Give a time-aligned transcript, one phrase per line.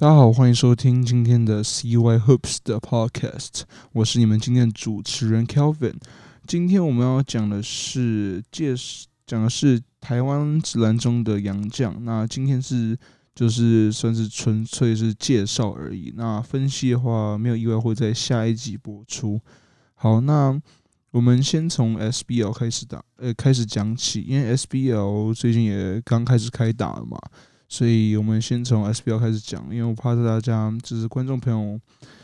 [0.00, 5.96] 大家好，欢迎收听今天的 CY Hoops 的 Podcast，我是你们今天的主持人 Kelvin。
[6.46, 12.04] 今天我们要讲的是介绍，讲的是台湾篮中的洋将。
[12.04, 12.96] 那今天是
[13.34, 16.14] 就是算是纯粹是介绍而已。
[16.16, 19.40] 那分析的话，没有意外会在下一集播出。
[19.96, 20.56] 好，那
[21.10, 27.18] 我们先从 SBL 开始打，呃，开始讲起，因为 SBL 最近也刚开始开打了嘛。
[27.70, 31.78] 所以我们先从 SBL 开始讲，因为我怕大家就是观众朋友，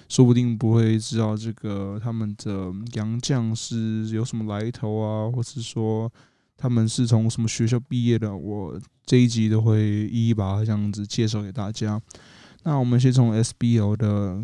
[0.08, 6.10] 说不定不会知道这个他们的杨将是有什么来头啊，或是说
[6.56, 12.00] 他们是从什么学校毕业的，我这一集都会一一把这样子介绍给大家。
[12.62, 14.42] 那我们先从 SBL 的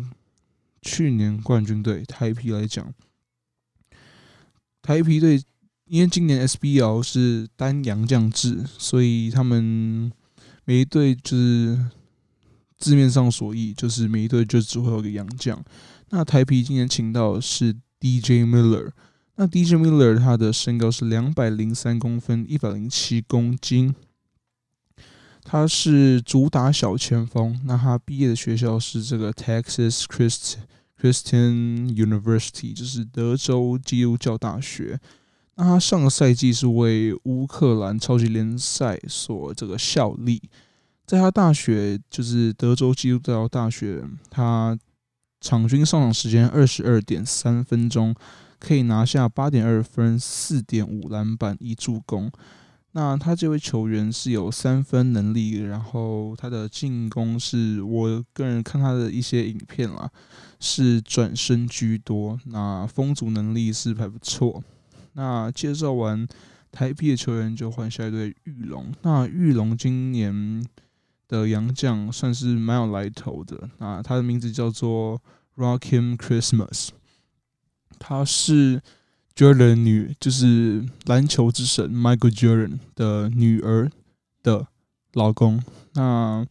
[0.83, 2.93] 去年冠军队台啤来讲，
[4.83, 5.41] 台啤队
[5.85, 10.11] 因为今年 SBL 是单杨将制，所以他们。
[10.71, 11.77] 每一队就是
[12.77, 15.61] 字面上所意，就是每一队就只会有一个洋将。
[16.11, 18.91] 那台啤今年请到的是 DJ Miller，
[19.35, 23.93] 那 DJ Miller 他的身高是两百零三公分，一百零七公斤。
[25.43, 27.59] 他是主打小前锋。
[27.65, 30.53] 那他毕业的学校是这个 Texas Christ
[30.97, 35.01] Christian University，就是德州基督教大学。
[35.61, 40.41] 那他上个赛季是为乌克兰超级联赛所这个效力，
[41.05, 44.75] 在他大学就是德州基督教大学，他
[45.39, 48.15] 场均上场时间二十二点三分钟，
[48.57, 52.31] 可以拿下八点二分、四点五篮板、一助攻。
[52.93, 60.09] 那他这位球员是有三分能力，然后他的进攻是我个人看他的一些影片啦，
[60.59, 64.63] 是转身居多，那风阻能力是还不错。
[65.13, 66.27] 那介绍完
[66.71, 68.91] 台币的球员，就换下一队玉龙。
[69.01, 70.65] 那玉龙今年
[71.27, 73.69] 的洋将算是蛮有来头的。
[73.77, 75.21] 那他的名字叫做
[75.57, 76.89] Rakeem Christmas，
[77.99, 78.81] 他是
[79.35, 83.89] Jordan 女，就是篮球之神 Michael Jordan 的女儿
[84.43, 84.67] 的
[85.13, 85.61] 老公。
[85.93, 86.45] 那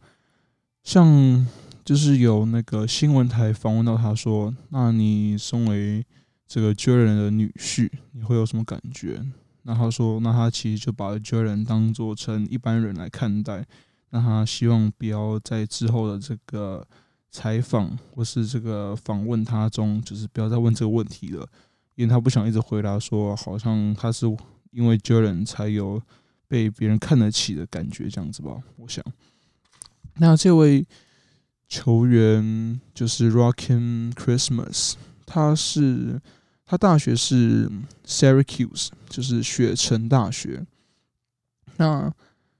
[0.83, 1.47] 像
[1.83, 6.05] 就是有那个新闻台访问到他说，那你身为
[6.53, 9.23] 这个 Jordan 的女婿，你会有什么感觉？
[9.61, 13.65] 那他说，那他其实就把 Jordan 当做成一般人来看待。
[14.09, 16.85] 那他希望不要在之后的这个
[17.29, 21.47] 采访或是这个访问他中，就是不要再问这个问题了，
[21.95, 24.25] 因为他不想一直回答说，好像他是
[24.71, 26.01] 因为 Jordan 才有
[26.49, 28.51] 被别人看得起的感觉这样子吧。
[28.75, 29.01] 我想，
[30.15, 30.85] 那这位
[31.69, 34.95] 球员就是 Rockin' Christmas，
[35.25, 36.19] 他是。
[36.71, 37.69] 他大学是
[38.07, 40.65] Syracuse，就是雪城大学。
[41.75, 42.09] 那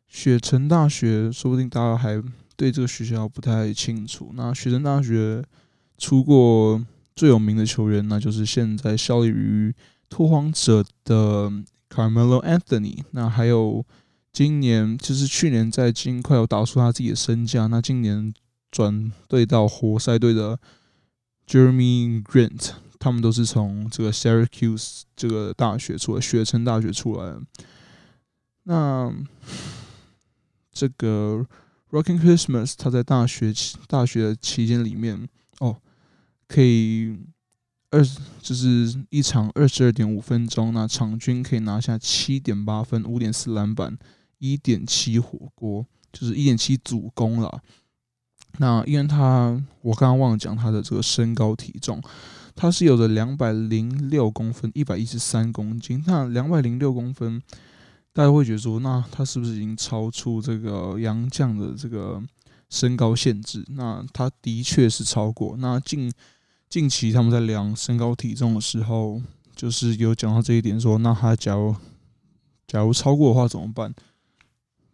[0.10, 2.22] 雪城大学，说不定大家还
[2.58, 4.34] 对这个学校不太清楚。
[4.34, 5.42] 那雪城大学
[5.98, 6.86] 出过
[7.16, 9.74] 最有名的球员，那就是现在效力于
[10.10, 11.50] 拓荒者的
[11.90, 13.06] Carmelo Anthony。
[13.12, 13.86] 那还有
[14.34, 17.68] 今年，就是去年在金块有打出他自己的身价。
[17.68, 18.34] 那今年
[18.70, 20.60] 转队到活塞队的
[21.48, 22.72] Jerami Grant。
[23.02, 27.36] 他们都是从这个 Syracuse 这个大学出来，雪城大学出来。
[28.66, 29.12] 那
[30.72, 31.44] 这个
[31.90, 33.52] Rocking Christmas 他在大学
[33.88, 35.82] 大学期间里面哦，
[36.48, 37.18] 可以
[37.90, 38.06] 二
[38.40, 43.98] 就是一场二十二点五分钟，那场均可以拿下七点八分、五点四篮板、
[44.38, 47.64] 一点七火锅，就是一点七助攻了。
[48.60, 52.00] 那因为他我刚刚忘了讲他的这个身高体重。
[52.56, 56.04] 他是有着两百零六公分，一百一十三公斤。
[56.06, 57.42] 那两百零六公分，
[58.14, 62.22] 大家会觉得说，那他是不是已经超出这个杨绛的这个
[62.70, 63.66] 身高限制？
[63.70, 65.56] 那他的确是超过。
[65.58, 66.12] 那近
[66.70, 69.22] 近期他们在量身高体重的时候，
[69.56, 71.76] 就是有讲到这一点，说那他假如
[72.68, 73.94] 假如超过的话怎么办？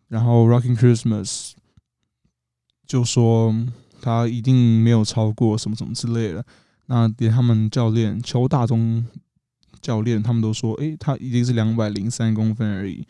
[0.08, 1.52] 然后 Rocking Christmas
[2.86, 3.54] 就说
[4.02, 6.46] 他一定没有超过什么什么之类的。
[6.88, 9.06] 那连他们教练邱大中
[9.82, 13.06] 教练他们都说，诶、他已经是两百零三公分而已。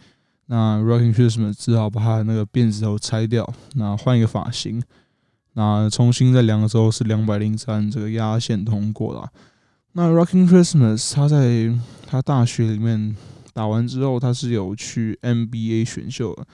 [0.48, 4.82] 那 Rocking Christmas 只好把他的那个辫子头拆掉，那换一个发型，
[5.54, 9.30] 那重新再量的时候是两百零三，这个压线通过了。
[9.94, 11.74] 那 Rocking Christmas 他在
[12.06, 13.16] 他大学里面
[13.54, 16.46] 打完之后，他是有去 NBA 选秀的。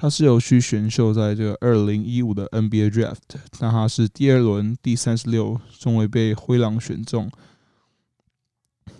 [0.00, 3.16] 他是有去选秀，在这个二零一五的 NBA Draft，
[3.58, 7.28] 那他是第二轮第三十六，终于被灰狼选中。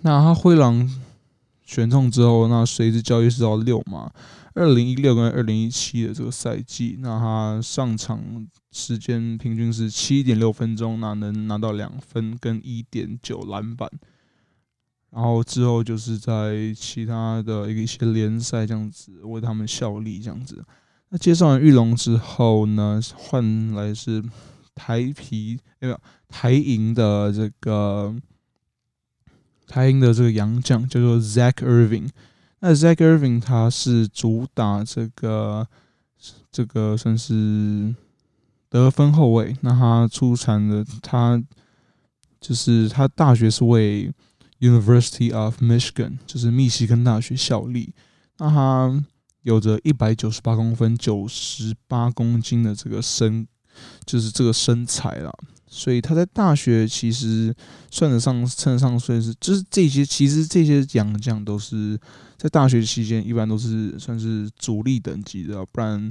[0.02, 0.90] 那他灰狼
[1.64, 4.10] 选中之后，那随之交易是到六嘛？
[4.54, 13.88] 二零一六跟二零一七的这个赛季，那他上场时间平均是七点六分钟，那能拿到两分跟一点九篮板。
[15.10, 20.64] 然后之后就是在其他的一些联赛这样子为他们效力这样子。
[21.10, 24.22] 那介绍完玉龙之后呢，换来是
[24.74, 28.14] 台啤，没有台银的这个
[29.66, 32.08] 台银的这个洋将叫做 Zach Irving。
[32.60, 35.66] 那 Zach Irving 他是主打这个
[36.50, 37.94] 这个算是
[38.68, 39.56] 得分后卫。
[39.62, 41.42] 那他出产的他
[42.40, 44.12] 就是他大学是为
[44.60, 47.94] University of Michigan，就是密西根大学效力。
[48.38, 49.04] 那他
[49.42, 53.46] 有着一百九十八公分、九十八公斤的这个身，
[54.04, 55.32] 就是这个身材啦。
[55.66, 57.54] 所以他在大学其实
[57.90, 61.98] 算得上称得上算是，就是这些其实这些洋将都是
[62.36, 66.10] 在大学期间一般都是算是主力等级的，不然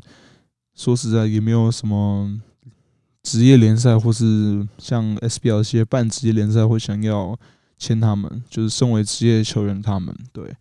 [0.75, 2.39] 说实在也没有什么
[3.23, 7.37] 职业联赛或是像 SBL 这些半职业联赛会想要。
[7.79, 10.51] 签他们就是身为职业球员，他们对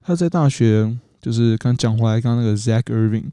[0.00, 3.30] 他在大学就是刚讲回来，刚刚那个 Zach Irving，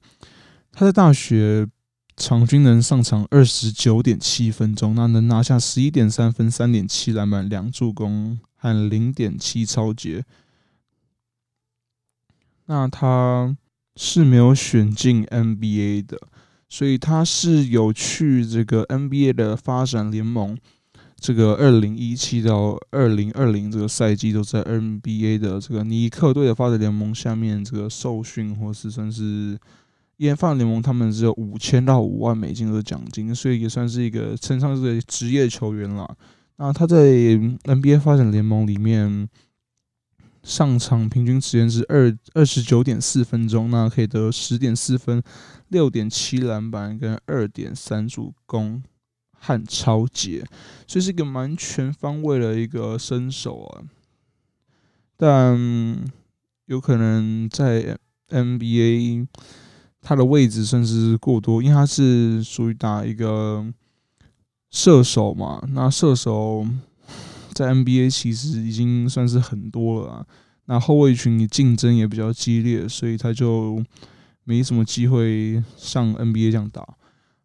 [0.72, 1.68] 他在大学
[2.16, 10.26] 场均能上场二十九点七分钟，那能拿下十一点三分、三点七篮板、两助攻和零点七抄截。
[12.66, 13.56] 那他
[13.96, 16.20] 是没有选进 NBA 的，
[16.68, 20.58] 所以他是有去这个 NBA 的发展联盟。
[21.20, 29.58] 这个二零一七到二零二零这个赛季都在 NBA 的这个尼克队的发展联盟下面这个受训，或是算是
[30.18, 36.16] 研发联盟，他们只有五千到五万美金的奖金，所以也算是一个称上是个职业球员了。
[36.58, 39.28] 那他在 NBA 发展联盟里面
[40.44, 45.22] 上场平均时间是二二十九点四分钟，那可以得十点四分、
[45.70, 48.82] 六点七篮板跟二点三助攻。
[49.40, 50.44] 和抄截，
[50.86, 53.84] 所以是一个蛮全方位的一个身手啊。
[55.16, 55.58] 但
[56.66, 57.98] 有可能在
[58.30, 59.28] NBA，
[60.02, 63.66] 他的位置算是过多，因为他是属于打一个
[64.70, 65.64] 射手嘛。
[65.70, 66.68] 那射手
[67.54, 70.26] 在 NBA 其实已经算是很多了啊。
[70.66, 73.82] 那后卫群竞争也比较激烈，所以他就
[74.44, 76.97] 没什么机会上 NBA 这样打。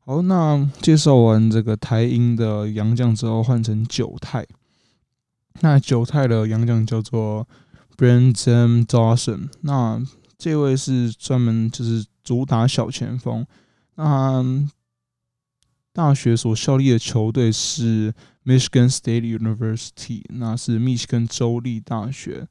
[0.04, 4.44] 好，那介绍完这个台英的洋将之后，换成九太。
[5.60, 7.46] 那九太的洋将叫做
[7.96, 9.48] Brandon Dawson。
[9.60, 10.02] 那
[10.36, 13.46] 这位是专门就是主打小前锋。
[13.94, 14.44] 那
[15.92, 18.12] 大学所效力的球队是
[18.44, 22.48] Michigan State University，那是密西根州立大学。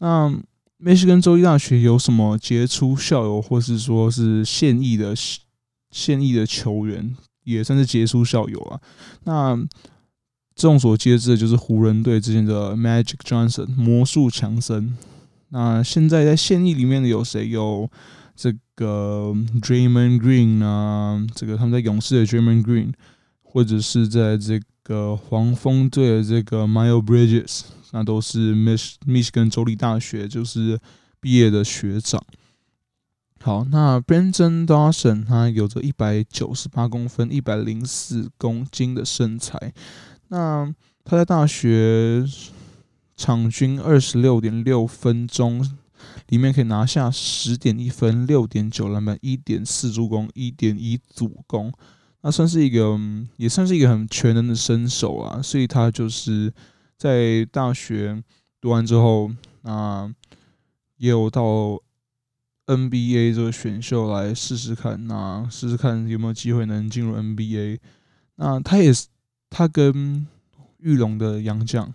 [0.00, 0.38] 那
[0.76, 5.14] 密西根州立大学有什么杰出校友，或是说是现役的？
[5.94, 8.80] 现役的球员也算是杰出校友啊。
[9.22, 9.56] 那
[10.56, 14.96] 众所皆知的就是湖人队之前的 Magic Johnson 魔术强森。
[15.50, 17.48] 那现在在现役里面的有谁？
[17.48, 17.88] 有
[18.34, 19.32] 这个
[19.62, 22.92] Draymond Green 啊，这个他们在勇士的 Draymond Green，
[23.42, 27.62] 或者是在这个黄蜂队的这个 Mile Bridges，
[27.92, 28.74] 那都是密
[29.06, 30.80] 密西根州立大学就是
[31.20, 32.20] 毕业的学长。
[33.44, 39.74] 好，那 Brandon Dawson 他有着一百九十八公分、一百零四公斤的身材。
[40.28, 40.74] 那
[41.04, 42.24] 他在大学
[43.14, 45.62] 场均二十六点六分钟
[46.28, 51.70] 里面可以拿下十点一分、六点九篮板、一点四助攻、一点一助攻。
[52.22, 52.98] 那算是一个，
[53.36, 55.42] 也算是一个很全能的身手啊。
[55.42, 56.50] 所以他就是
[56.96, 58.24] 在大学
[58.58, 60.10] 读完之后，那
[60.96, 61.78] 也有到。
[62.66, 67.78] NBA 这个选秀来试试看，那试试看有没有机会能进入 NBA。
[68.36, 69.06] 那他也是，
[69.50, 70.26] 他跟
[70.78, 71.92] 裕龙的洋将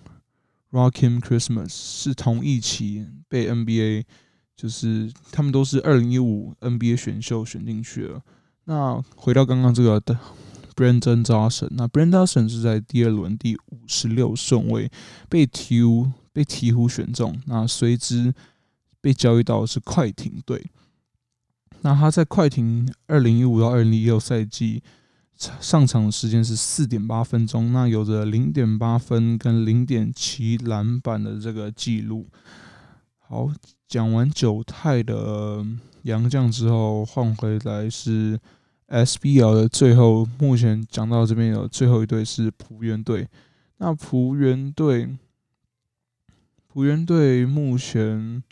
[0.71, 4.03] Rockin Christmas 是同一期被 NBA，
[4.55, 8.21] 就是他们都是二零一五 NBA 选秀选进去了。
[8.65, 10.17] 那回到刚刚这个的
[10.75, 14.91] Brandon Dawson，那 Brandon Dawson 是在第二轮第五十六顺位
[15.27, 18.33] 被鹈鹕被鹈鹕选中，那随之。
[19.01, 20.69] 被交易到的是快艇队，
[21.81, 24.83] 那他在快艇二零一五到二零一六赛季
[25.37, 32.27] 上场的时间是四点八分钟，那有着零点八分跟零点七篮板的这个记录。
[33.19, 33.49] 好，
[33.87, 35.65] 讲完九太的
[36.01, 38.37] 洋将之后，换回来是
[38.89, 43.29] SBL 的最后，目前讲到这边有最后一队是浦原队。
[43.77, 45.15] 那浦原队，
[46.67, 48.43] 浦原队目前。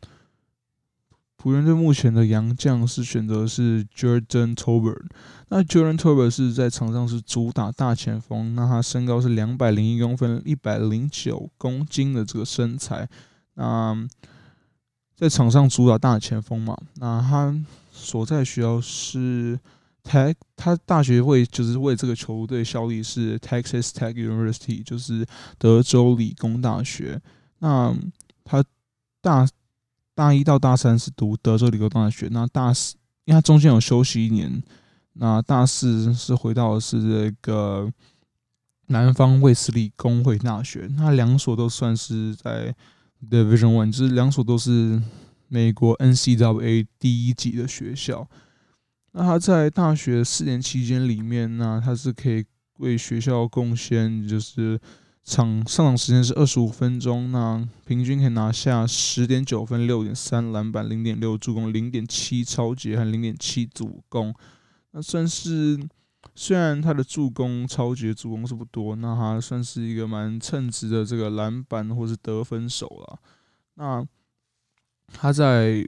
[1.41, 5.05] 湖人队目前的洋将是选择是 Jordan Tolbert，
[5.49, 13.07] 那 Jordan Tolbert 是在场上是主打大前锋，那他身高是两百零一公分，一百零九公斤的这个身材，
[13.55, 14.07] 那
[15.15, 17.55] 在场上主打大前锋嘛，那他
[17.91, 19.59] 所在学校是。
[20.09, 25.27] Tech，他大学为就是为这个球队效力是 Texas Tech University，就是
[25.57, 27.21] 德州理工大学。
[27.59, 27.93] 那
[28.45, 28.63] 他
[29.21, 29.45] 大
[30.17, 32.95] 大一到大三是读德州理工大学，那大四
[33.25, 34.63] 因为他中间有休息一年，
[35.13, 37.93] 那大四是回到的是这个
[38.87, 40.89] 南方卫斯理工会大学。
[40.95, 42.73] 那两所都算是在
[43.29, 44.99] Division One，就是两所都是
[45.49, 48.27] 美国 NCAA 第一级的学校。
[49.11, 52.43] 那他在大学四年期间里面呢，他是可以
[52.79, 54.81] 为学校贡献，就是
[55.27, 64.33] 场上场时间是二十五分钟，那平均可以拿下十点九分、六点三篮板、零点六助攻、零点七抄截和零点七助攻。
[64.91, 65.77] 那算是
[66.33, 73.19] 虽然他的助攻、抄截、助攻是不多，那他算是一个蛮称职的这个篮板或是得分手了。
[73.75, 74.07] 那
[75.13, 75.87] 他在。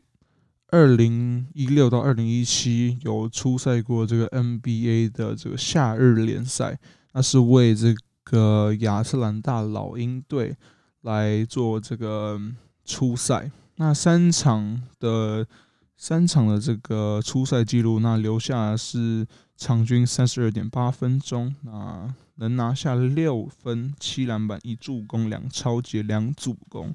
[0.71, 6.79] 二零一六到二零一七有出赛过这个 NBA 的这个夏日联赛，
[7.11, 7.95] 那是为这
[8.29, 10.55] 个亚特兰大老鹰队
[11.01, 12.39] 来做这个
[12.85, 13.51] 初赛。
[13.75, 15.47] 那三场的
[15.95, 26.93] 三场的这个初赛记录，那留下是场均三十二点八分钟，那能拿下六分、七篮板、一助攻、两抄截、两助攻，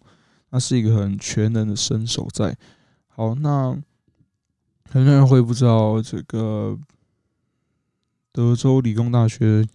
[0.51, 2.57] 那是一个很全能的身手在。
[3.09, 3.77] 好，那
[4.91, 6.79] 很多人会不知道这个
[8.33, 9.67] 德州理工大学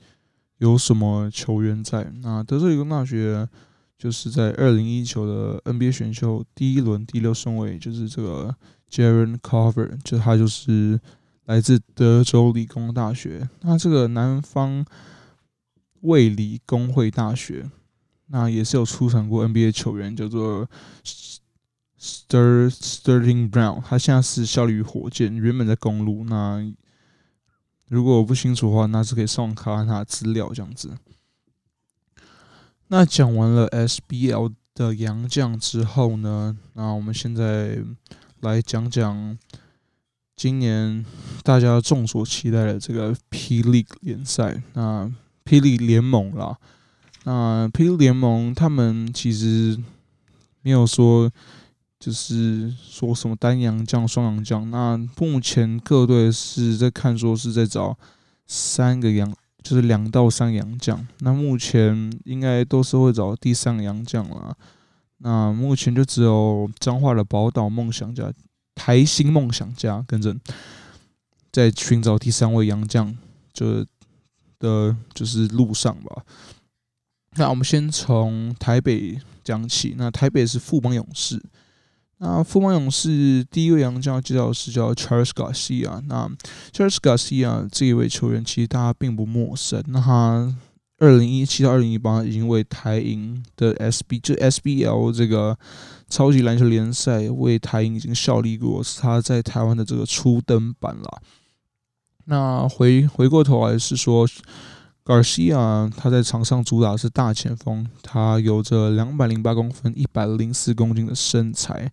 [0.60, 2.10] 有什么球员在。
[2.22, 3.50] 那德州理工大学
[3.98, 8.56] 就是在二零一九的 NBA 选秀第一轮第六顺位，就是这个
[8.90, 11.00] Jarrett Culver，就他就是
[11.46, 13.50] 来自德州理工大学。
[13.62, 14.86] 那这个南方
[16.02, 17.70] 卫理公会大学，
[18.28, 20.70] 那也是有出产过 NBA 球员，叫做。
[22.02, 26.24] Stir Sterling Brown，他现在是效力于火箭，原本在公鹿。
[26.24, 26.66] 那
[27.90, 30.92] 如果我不清楚的话，那是可以上网看看他的资料这样子。
[32.88, 37.80] 那讲完了 SBL 的洋将之后呢，那我们现在
[38.40, 39.38] 来讲讲
[40.36, 41.06] 今年
[41.44, 44.64] 大家众所期待的这个 P League 联赛。
[44.74, 45.12] 那
[45.44, 46.58] 霹雳联盟啦，
[47.26, 49.78] 那霹雳联盟他们其实
[50.62, 51.32] 没有说。
[52.00, 57.98] 就是说什么单阳将、双阳将，那目前各队是在看，说是在找
[58.48, 59.30] 三个阳，
[59.62, 61.06] 就是两到三阳将。
[61.20, 64.56] 那目前应该都是会找第三个洋将了。
[65.18, 68.32] 那目前就只有彰化的宝岛梦想家、
[68.74, 70.34] 台新梦想家跟着
[71.52, 73.14] 在寻找第三位阳将，
[73.52, 73.86] 就
[74.60, 76.24] 的就是路上吧。
[77.36, 81.44] 那我们先从台北讲起，那台北是富邦勇士。
[82.22, 86.02] 那富邦勇士第一位洋将介绍是叫 Charles Garcia。
[86.08, 86.30] 那
[86.72, 89.84] Charles Garcia 这一位球员其实大家并不陌生。
[89.88, 90.56] 那他
[90.98, 95.58] 二零一七到二零一八已经为台银的 SB 就 SBL 这个
[96.10, 101.22] 超级篮球联赛为台银已经效力过，是他在台湾的这个初登板了。
[102.26, 104.28] 那回回过头来是说。
[105.10, 111.92] Garcia 他在场上主打是大前锋，他有着两百零八公分、一百零四公斤的身材。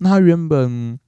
[0.00, 0.98] 那他原本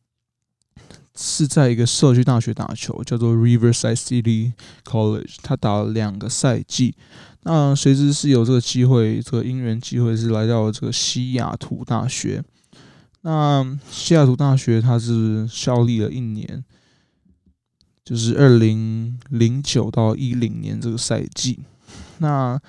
[1.15, 4.55] 是在一个社区大学打球，叫做 Riverside City
[4.87, 6.95] College，他打了两个赛季。
[7.43, 12.43] 那随之是有这个机会，这个因缘机会是来到了这个西雅图大学。
[13.21, 16.65] 那西雅图大学他是效力了一年。
[18.05, 21.61] 就是二零零九到一零年这个赛季，
[22.19, 22.61] 那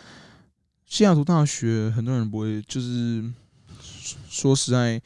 [0.86, 3.34] 西雅图大学很多人不会，就是
[4.30, 5.02] 说实在，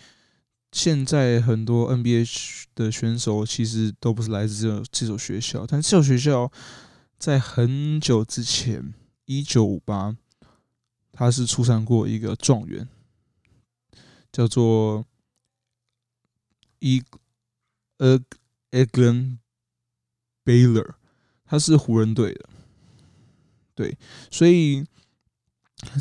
[0.72, 6.52] 现在很多 NBA 的选手其实都不是来自这这所学校，但这所学校
[7.18, 8.94] 在很久之前，
[9.26, 10.16] 一九五八，
[11.12, 12.88] 他是出产过一个状元，
[14.32, 15.08] 叫做
[16.78, 17.02] 伊
[17.98, 18.20] 呃
[18.70, 19.38] Eglin。
[20.50, 20.94] Baylor，
[21.46, 22.50] 他是湖人队的，
[23.75, 23.96] 对，
[24.32, 24.84] 所以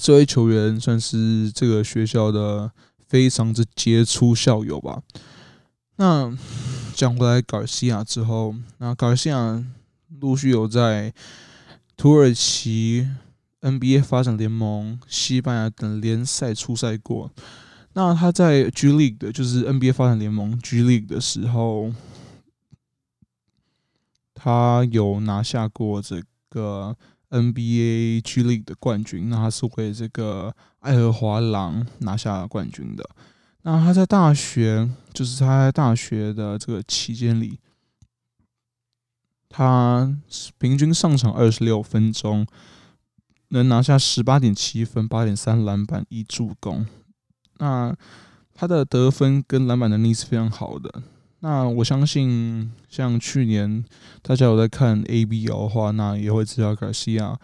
[0.00, 2.73] 这位球员算是这个学校的
[3.07, 5.02] 非常之杰出校友吧。
[5.97, 6.35] 那
[6.95, 9.62] 讲回来，Garcia 之后，那 Garcia
[10.19, 11.12] 陆续有在
[11.95, 13.07] 土耳其
[13.61, 17.31] NBA 发展联盟、西班牙等联赛出赛过。
[17.93, 21.93] 那他在 G League 的，就是 NBA 发展联盟 G League 的时候，
[24.40, 26.97] 他有拿下过这个
[27.30, 29.28] NBA G League 的冠军。
[29.28, 33.04] 那他是为这个爱荷华狼拿下冠军的。
[33.62, 37.59] 那他在大学，就是他在大学的这个期间里，
[39.49, 40.16] 他
[40.57, 42.47] 平均上场二十六分钟，
[43.49, 46.87] 能拿下十八点七分、八点三篮板、一助攻。
[47.59, 47.95] 那
[48.54, 51.02] 他的得分跟篮板能力是非常好的。
[51.40, 53.85] 那我相信，像去年
[54.23, 57.37] 大家有在看 ABL 的话，那也会知道 Garcia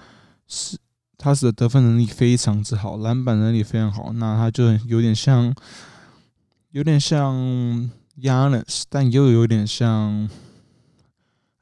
[0.46, 0.76] 是
[1.16, 4.12] 他是的得分能力非常之好，篮板能力非常好。
[4.12, 5.54] 那他就有点像，
[6.70, 10.28] 有点像 Yannis 但又有点像，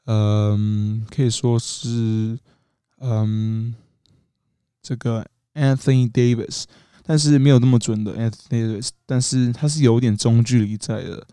[0.06, 2.38] 嗯，可以说是，
[3.00, 3.74] 嗯，
[4.82, 6.64] 这个 Anthony Davis。
[7.04, 11.26] 但是没有那么准的 Anthony Davis，但是他是有点中距离在的，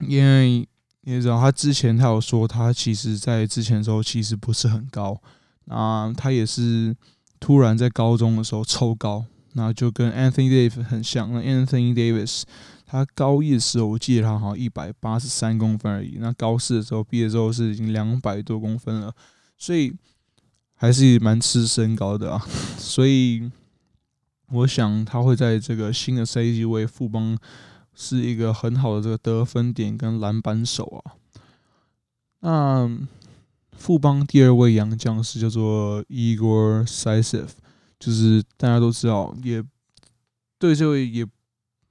[0.00, 0.66] 因为
[1.02, 5.20] 你知道他之前他有说他其实在之前的时候其实不是很高，
[5.68, 6.96] 啊，他也是
[7.38, 9.24] 突然在高中的时候抽高，
[9.54, 11.32] 那就跟 Anthony Davis 很像。
[11.32, 12.42] 那 Anthony Davis
[12.84, 19.14] 他高一的时候我记得他好像一百八十三公分而已，那高四的时候毕业之后是已经两百多公分了，
[19.56, 19.92] 所以
[20.74, 22.46] 还是蛮吃身高的啊，
[22.78, 23.50] 所以。
[24.50, 27.36] 我想他会在这个新的赛季为富邦
[27.96, 31.16] 是一个很好的这个得分点跟篮板手啊。
[32.40, 32.88] 那
[33.72, 37.48] 富邦第二位洋将是叫做 Igor Saisev，
[37.98, 39.64] 就是大家都知道，也
[40.58, 41.26] 对这位也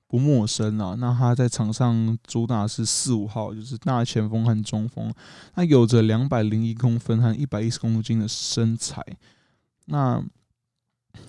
[0.07, 0.95] 不陌生啊。
[0.97, 5.13] 那他在场上主打是四五号，就是大前锋和中锋。
[5.53, 9.03] 他有着两百零一公分和一百一十公斤的身材。
[9.85, 10.23] 那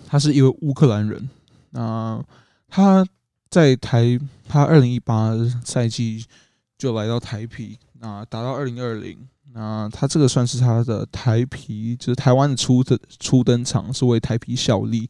[0.07, 1.29] 他是一位乌克兰人，
[1.71, 2.23] 那
[2.69, 3.07] 他
[3.57, 5.33] 在台，他二零一八
[5.65, 6.23] 赛季
[6.77, 9.17] 就来到台啤，那打到二零二零，
[9.55, 15.09] 那他这个算是他的台皮，就是台湾的初登初登场，是为台皮效力。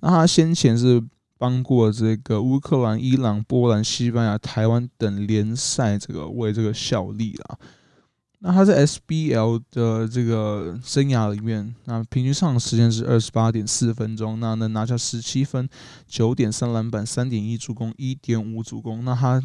[0.00, 1.02] 那他先前是
[1.38, 7.58] 帮过这个乌克兰、伊朗、波兰、西班牙、台湾等联赛，这个为这个效力啦。
[8.40, 15.68] 那他在 SBL 的这个生涯里面，那平均上场时间是二十八点四分钟，那能拿下十七分、
[16.06, 19.04] 九点三篮板、三点一助攻、一点五助攻。
[19.04, 19.42] 那他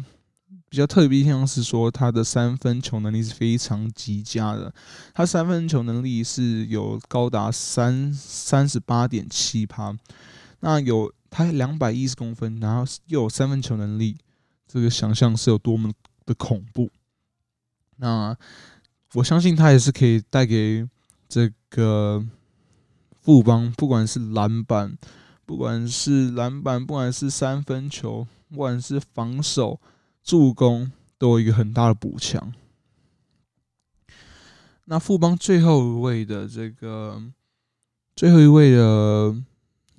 [0.68, 4.72] 比较特别的地方是说，他的三分球能力是非常极佳的，
[5.12, 9.92] 他三分球能力是有高达三三十八点七趴。
[10.60, 14.16] 那有他两百一十公分，然后又有三分球能力，
[14.68, 15.90] 这个想象是有多么
[16.24, 16.88] 的恐怖。
[17.96, 18.36] 那。
[19.14, 20.84] 我相信他也是可以带给
[21.28, 22.24] 这个
[23.20, 24.98] 富邦，不管是篮板，
[25.46, 29.80] 不管是篮板，不管是三分球，不管是防守、
[30.22, 32.52] 助攻，都有一个很大的补强。
[34.86, 37.22] 那富邦最后一位的这个
[38.16, 39.34] 最后一位的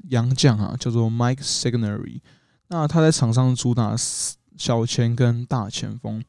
[0.10, 2.20] 洋将啊，叫做 Mike Signery。
[2.68, 3.96] 那他在场上主打
[4.58, 6.22] 小前跟大前锋。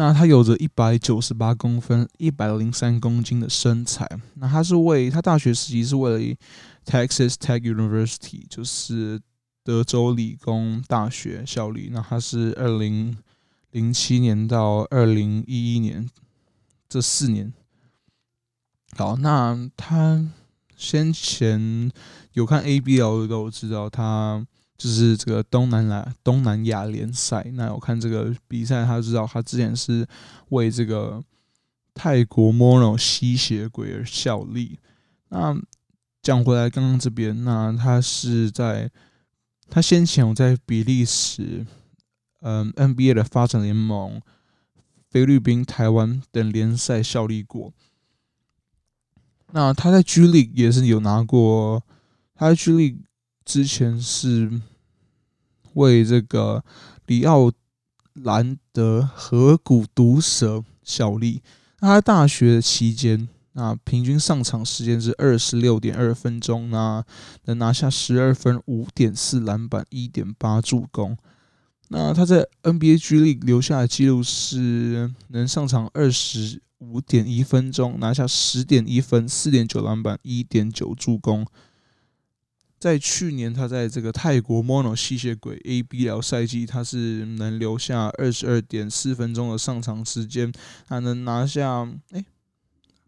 [0.00, 4.08] 那他有着一百九十八公分、一百零三公斤的身材。
[4.36, 6.36] 那他是为他大学时期是为了
[6.86, 9.20] Texas Tech University，就是
[9.62, 11.90] 德州理工大学效力。
[11.92, 13.14] 那他是二零
[13.72, 16.08] 零七年到二零一一年
[16.88, 17.52] 这四年。
[18.96, 20.26] 好，那他
[20.78, 21.92] 先前
[22.32, 24.46] 有看 ABL 的都知道他。
[24.80, 30.08] 就是这个东南亚东南亚联赛，那我看这个比赛，他知道他之前是
[30.48, 31.22] 为这个
[31.92, 34.78] 泰国 Mono 吸血鬼而效力。
[35.28, 35.54] 那
[36.22, 38.90] 讲回来，刚刚这边，那他是在
[39.68, 41.66] 他先前有在比利时，
[42.40, 44.22] 嗯，NBA 的发展联盟、
[45.10, 47.74] 菲律宾、台湾等联赛效力过。
[49.52, 51.82] 那他在 G League 也是有拿过，
[52.34, 53.00] 他在 G League
[53.44, 54.62] 之前是。
[55.74, 56.64] 为这个
[57.06, 57.50] 里奥
[58.14, 61.42] 兰德河谷毒蛇效力。
[61.80, 67.04] 那他大学期间，那平均上场时间是二十六点二分钟，那
[67.44, 71.16] 能拿下十二分、五点四篮板、一点八助攻。
[71.88, 81.44] 那他在 NBA G League 留下的记录是能上场二十五点一分钟，拿下十点一分、四点九篮板、一点九助攻。
[82.80, 90.50] 在去年，他在这个泰国 Mono 吸血鬼 ABL 赛季，他是能留下二十二点四分钟的上场时间，
[90.88, 92.24] 他能拿下，哎，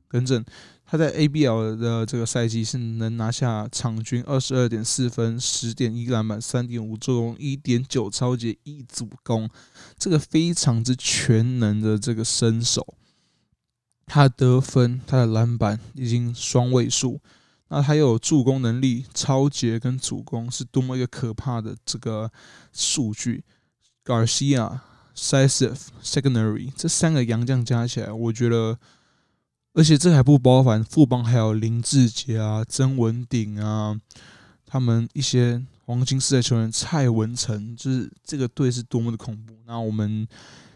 [0.09, 0.45] 更正，
[0.85, 9.49] 他在 ABL 的这个赛季是能拿下场均二十二点四分、十点一篮板、三点五助攻、一点九抄截、一助攻，
[9.99, 12.87] 这个非常之全能的这个身手。
[14.05, 17.23] 他的得分、他的篮板已经双位数，
[17.73, 22.31] 那他有助攻能力、超截跟主攻，是多么一个可怕的这个
[22.71, 23.43] 数据。
[24.05, 24.81] Garcia、
[25.17, 28.79] Saseth、Secondary 这三个洋将加起来，我觉得，
[29.73, 33.99] 而且这还不包含富邦还有林志杰啊、曾文鼎啊，
[34.67, 39.55] 他们一些黄金世代球员蔡文成，就是这个队是多么的恐怖。
[39.65, 40.29] 那我们。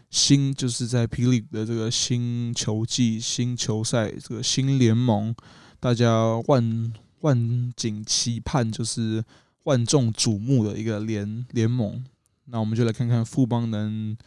[0.09, 5.35] 新就是在霹雳的这个新球季、新球赛、这个新联盟，
[5.79, 9.23] 大家万万景期盼，就是
[9.63, 12.03] 万众瞩目的一个联联盟。
[12.45, 14.17] 那我们就来看看富邦能，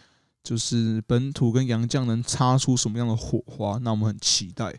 [0.42, 3.78] 就是本土跟洋将能擦出什么样的火花。
[3.78, 4.78] 那我们很期待。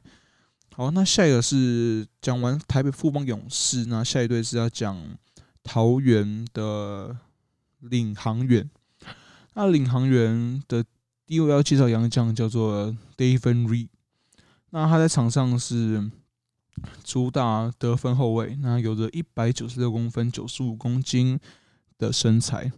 [0.73, 4.97] 好，那下一个是讲完台北富邦勇士，那下一队是要讲
[5.63, 7.17] 桃园的
[7.79, 8.69] 领航员。
[9.53, 10.81] 那领航员的
[11.25, 13.89] 第一位要介绍洋将叫做 David Reed，
[14.69, 16.10] 那他在场上是
[17.04, 21.39] 主打得分后卫，那有着一百九十六公分、九十五公斤
[21.98, 22.72] 的身材。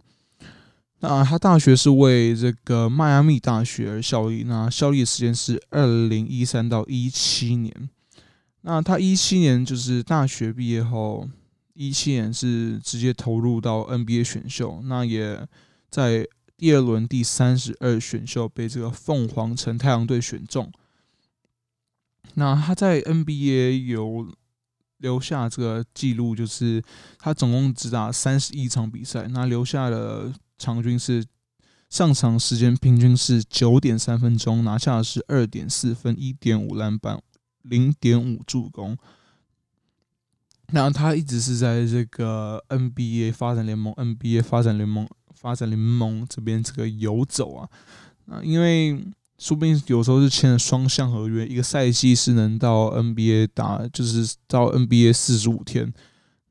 [1.00, 7.90] 那他大学是为这个迈阿密大学而效力，那效力的时间是二零一三到一七年。
[8.62, 11.28] 那他一七年就是大学毕业后，
[11.74, 15.46] 一七年是直接投入到 NBA 选秀，那也
[15.90, 16.26] 在。
[16.56, 20.70] 第二轮第三十二选秀被这个凤凰城太阳队选中。
[22.34, 24.32] 那他在 NBA 有
[24.98, 26.82] 留下这个记录，就是
[27.18, 31.24] 他总共只打三十一场比赛，那留下的场均是
[31.90, 37.20] 上场时间平均是九点三分钟，拿下的是二点四分、一点五篮板、
[37.62, 38.96] 零点五助攻。
[40.68, 45.08] 那他一直是在这个 NBA 发展联盟，NBA 发展联盟。
[45.34, 47.68] 发展联盟这边这个游走啊，
[48.28, 49.04] 啊，因为
[49.38, 55.92] 说不定有时候是签了双向合约，一个赛季是能到 NBA 打，就是到 NBA 四十五天。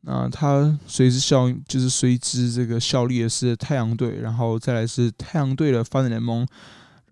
[0.01, 6.45] 那他随之效，就是随之这个效力的是太阳队，然后再来是太阳队的发展联盟，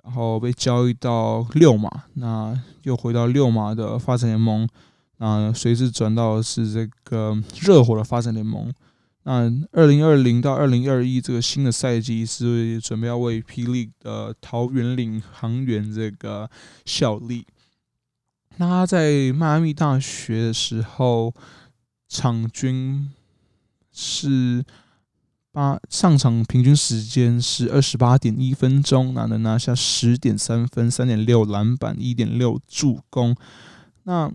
[0.03, 2.53] 然后被交易到六马，那
[2.83, 4.67] 又回到六马的发展联盟，
[5.19, 8.69] 那随之转到是这个热火的发展联盟。
[9.23, 16.49] 那二零二零到二零二一这个新的赛季是准备要为霹雳的桃园领航员这个
[16.85, 17.45] 效力。
[18.57, 21.33] 那他在迈阿密大学的时候，
[22.07, 23.11] 场均
[23.91, 24.65] 是
[25.51, 33.35] 八上场平均时间是二十八点一分钟，那能拿下十点三分、三点六篮板、一点六助攻。
[34.03, 34.31] 那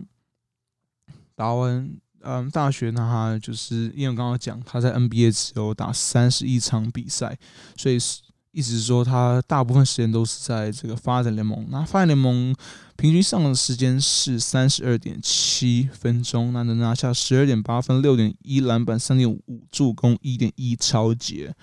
[1.35, 1.97] 打完。
[2.29, 7.39] 嗯，大学呢，他就是因为我刚刚讲他在 NBA 只有打三十一场比赛，
[7.77, 8.19] 所以是
[8.51, 11.65] 意思是说他大部分时间都是在这个发展联盟。
[11.69, 12.53] 那发展联盟
[12.97, 21.55] 平均上的时间是三十二点七分钟，那能拿下十二点八分、六点一篮板、三点五助攻、一点一抄截，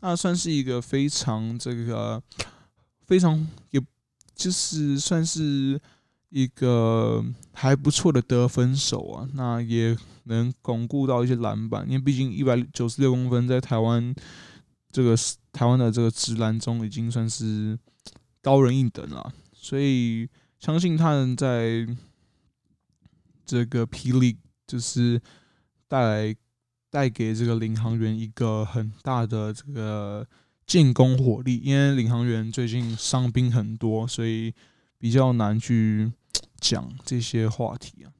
[0.00, 2.20] 那算是一个非常这个
[3.06, 3.80] 非常，也
[4.34, 5.80] 就是算是。
[6.30, 14.14] 一个还不错的得分手啊，那也能巩固到一些篮板，因为毕竟一百九十六公分在台湾
[14.92, 15.16] 这个
[15.52, 17.76] 台湾的这个职篮中已经算是
[18.40, 20.28] 高人一等了，所以
[20.60, 21.84] 相信他能在
[23.44, 24.36] 这个霹雳
[24.68, 25.20] 就是
[25.88, 26.36] 带来
[26.90, 30.24] 带给这个领航员一个很大的这个
[30.64, 34.54] 进攻火力，因为领航员最近伤兵很多，所以
[34.96, 36.12] 比较难去。
[36.60, 38.12] 讲这些话题啊，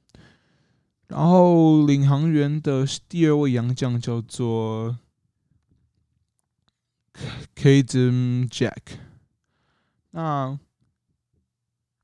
[1.07, 4.97] 然后领航员的第二位洋将叫做
[7.55, 8.97] Kaden Jack，
[10.11, 10.57] 那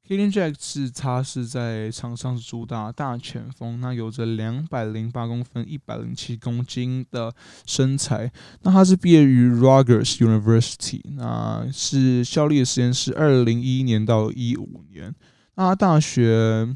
[0.07, 7.33] Kaden Jack 是他是在场上主打大前锋，那有着两百零八公分、一百零七公斤的
[7.65, 15.13] 身材，那他是毕业于 Rutgers University，那是效力的时间是二零一一年到一五年。
[15.57, 16.75] 那他大学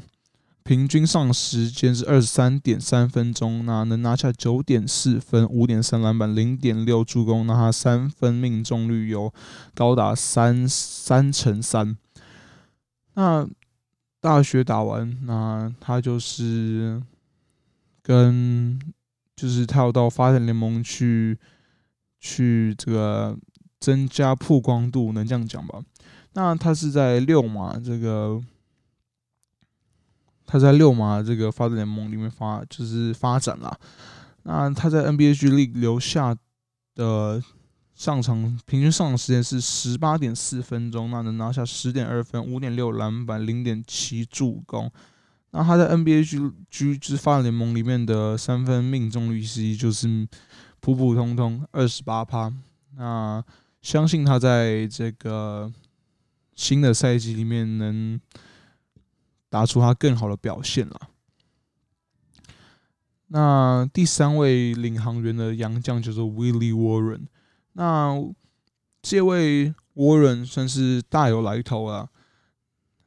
[0.64, 9.32] 平均上时间是二十三点三分钟，那能拿下九点四分、五点三篮板、零点六助攻，那他三分命中率有
[9.72, 11.96] 高达三三成三。
[13.14, 13.48] 那
[14.20, 17.00] 大学打完，那他就是
[18.02, 18.80] 跟
[19.36, 21.38] 就是他要到发展联盟去
[22.18, 23.36] 去这个
[23.78, 25.80] 增加曝光度，能这样讲吧？
[26.32, 28.42] 那他是在六马这个。
[30.52, 33.74] 他在六马这个发展联盟里面发就是发展了。
[34.42, 36.36] 那他在 NBA G League 留下
[36.94, 37.42] 的
[37.94, 44.92] 上场平均上场时间是十八点四分钟，那能拿下十点二分、五点六篮板、零点七助攻。
[45.52, 50.28] 那他在 NBA G G 就是发展联盟里面的三分命中率其实就是
[50.80, 52.52] 普普通通二十八趴。
[52.98, 53.42] 那
[53.80, 55.72] 相信他在这个
[56.54, 58.20] 新的赛季里面能
[59.52, 60.98] 打出他更好的表现了。
[63.26, 67.26] 那第三位领航员的洋将就是 Willie Warren。
[67.74, 68.14] 那
[69.02, 72.08] 这位 Warren 算是大有来头啊，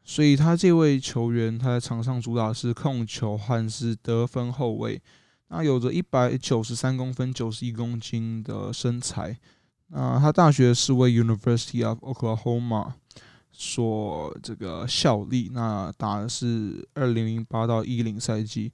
[0.03, 5.01] 所以他这位球员他在场上主打是控球和是得分后卫。
[5.47, 9.36] 那有着一百九十三公分、九十一公斤的身材。
[9.88, 12.93] 那他大学是为 University of Oklahoma
[13.58, 15.50] 所这个效力。
[15.54, 18.72] 那打的是二零零八到一零赛季。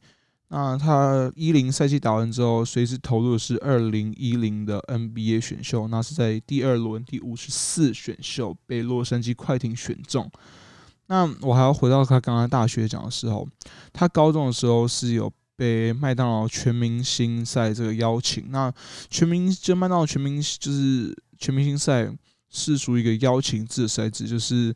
[0.53, 10.29] 那他一零赛季打完之后，随时投入的是二零一零的 NBA 选秀，那是在第二轮第五十四选秀被洛杉矶快艇选中。
[11.07, 13.47] 那我还要回到他刚刚大学讲的时候，
[13.93, 18.51] 他高中的时候是有被麦当劳全明星赛这个邀请。
[18.51, 18.69] 那
[19.09, 22.09] 全明就麦当劳全明就是全明星赛
[22.51, 24.75] 是属于一个邀请制赛制，就是。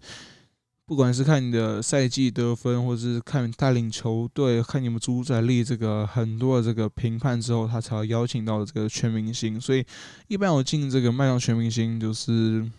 [0.87, 9.59] 不管是看你的赛季得分，或者是看带领球队，看你们主宰力这个很多的这个评判之后，他才会邀请到这个全明星。
[9.59, 9.83] 所以
[10.27, 12.69] 一般我进这个麦当全明星，就是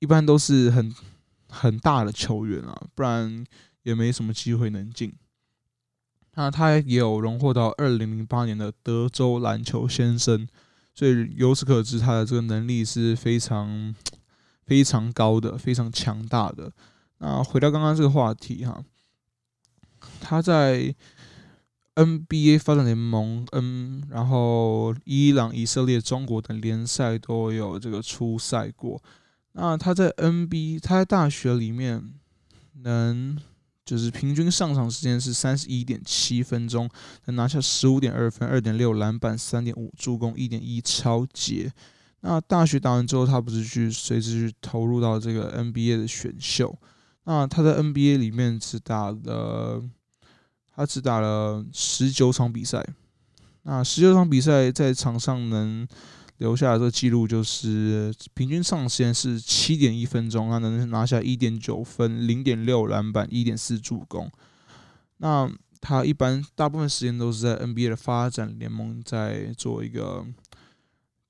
[0.00, 0.92] 一般都是很
[1.48, 3.46] 很大的球员啊，不然
[3.84, 5.14] 也没什么机会能进。
[6.34, 10.48] 那他也有荣获到二零零八年的德州篮球先生，
[10.94, 13.94] 所以由此可知他的这个能力是非常。
[14.64, 16.72] 非常高的，非常强大的。
[17.18, 18.82] 那回到刚刚这个话题哈，
[20.20, 20.94] 他在
[21.96, 29.02] NBA 发展联盟，嗯，然后伊朗、以色列、中国等联赛都有这个出赛过。
[29.52, 32.14] 那他在 NBA，他在大学里面
[32.74, 33.36] 能
[33.84, 36.88] 就是平均上场时间是三十一点七分钟，
[37.26, 41.72] 能拿下十五点二分、二点六篮板、三点五助攻、一点一抄截。
[42.20, 46.78] 那大学打完之后，他不是去随之去投入到这个 NBA 的选秀。
[47.24, 49.82] 那他在 NBA 里面只打了，
[50.74, 52.84] 他只打了十九场比赛。
[53.64, 55.86] 那十九场比赛在场上能
[56.42, 64.30] 留下的这个记录，就是平均上限是七点一分钟，他能拿下一点九分、零点六篮板、一点四助攻。
[65.16, 65.50] 那
[65.80, 70.26] 他一般大部分时间都是在 NBA 的发展联盟在做一个。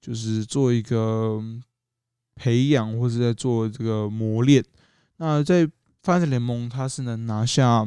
[0.05, 1.40] 就是做一个
[2.35, 4.61] 培养，或者在做这个磨练。
[5.18, 5.64] 那在
[6.03, 7.87] 发展联盟，他是能拿下，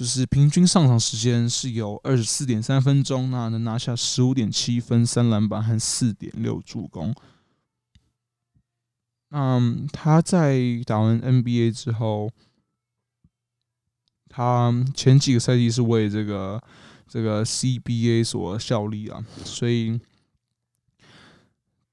[0.00, 7.14] 就是平均上场时间是有二十四点三分钟，那能拿下十五点七分、三篮板和四点六助攻。
[9.28, 9.60] 那
[9.92, 12.30] 他在打完 NBA 之后，
[14.30, 16.58] 他前几个赛季是为这个
[17.06, 20.00] 这个 CBA 所效力啊，所以。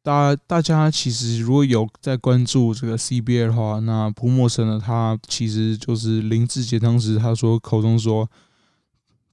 [0.07, 6.79] 大大家其实如果有在关注这个 CBA 的话，那不陌生的他其实就是林志杰。
[6.79, 8.25] 当时他说口中说，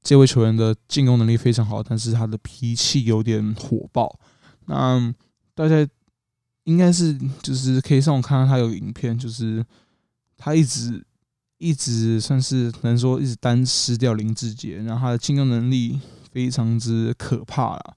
[0.03, 4.19] 这位球员的进攻能力非常好，但是他的脾气有点火爆。
[4.67, 5.15] 那
[5.55, 5.87] 大家
[6.65, 9.65] 应该是就是可以上网看到他有影片，就是
[10.37, 11.07] 他一直
[11.59, 16.01] 一直算是能说一直单吃掉林志杰，然后他的进攻能力
[16.33, 17.97] 非常之可怕了。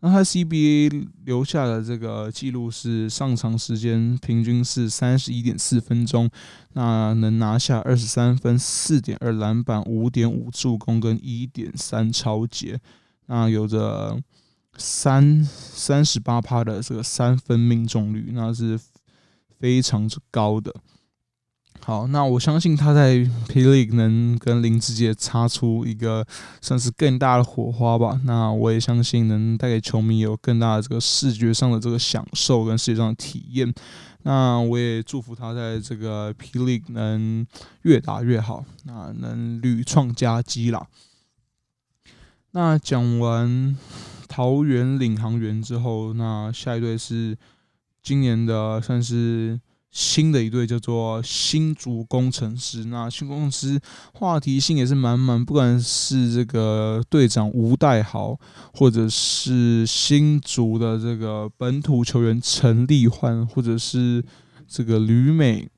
[0.00, 6.30] 那他 CBA 留下的这个记录是上场时间平均是三十一点四分钟，
[6.74, 12.80] 那能拿下二十三分、四点二篮板、五点五助攻跟一点三抄截，
[13.26, 14.16] 那有着
[14.76, 18.78] 三三十八趴的这个三分命中率，那是
[19.58, 20.72] 非常之高的。
[21.80, 23.14] 好，那我相信他在
[23.48, 23.64] P.
[23.64, 26.26] League 能跟林志杰擦出一个
[26.60, 28.20] 算是更大的火花吧。
[28.24, 33.72] 那我也相信能带给球迷有更大的这个视觉上的这个享受跟视觉上的体验。
[34.24, 36.58] 那我也祝福他在这个 P.
[36.58, 37.46] League 能
[37.82, 40.86] 越打越好，那能屡创佳绩啦。
[42.50, 43.74] 那讲完
[44.28, 47.38] 桃园领航员之后，那下一队是
[48.02, 49.58] 今年的算是。
[49.90, 53.80] 新的一队叫做新竹工程师，那新工程师
[54.12, 58.38] 话题性也是满满，不管是这个队长吴代豪，
[58.74, 64.22] 或者是新竹的这个本土球员陈立焕，或者是
[64.68, 65.68] 这个旅美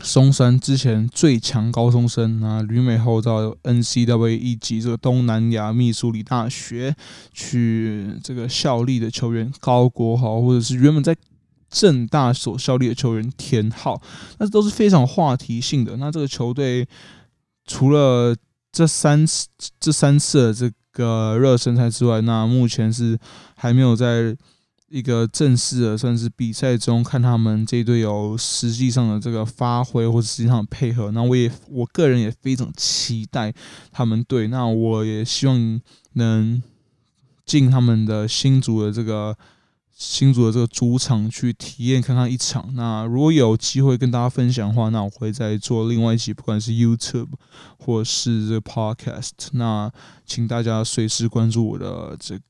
[0.00, 6.94] 松山之前最强高中生啊，旅美后到 NCAA 以及这个东南亚密苏里大学
[7.32, 11.16] 去这个效力的球员高国豪，或者是原本在
[11.70, 14.00] 正大所效力的球员田浩，
[14.38, 15.96] 那都是非常话题性的。
[15.96, 16.86] 那这个球队
[17.66, 18.36] 除了
[18.72, 19.48] 这三次
[19.80, 23.18] 这三次的这个热身赛之外，那目前是
[23.56, 24.36] 还没有在。
[24.90, 31.10] 一个正式的算是比赛中，看他们这一队有实际上的这个发挥，或者实际上的配合。
[31.10, 33.52] 那我也我个人也非常期待
[33.92, 34.48] 他们队。
[34.48, 35.78] 那我也希望
[36.14, 36.62] 能
[37.44, 39.36] 进他们的新组的这个
[39.98, 42.72] 新竹的这个主场去体验看看一场。
[42.74, 47.28] 那如果有机会跟大家分享的话，那我会再做另外一集，不管是 YouTube
[47.78, 49.48] 或是这个 Podcast。
[49.52, 49.92] 那
[50.24, 52.42] 请大家随时关注我的这个。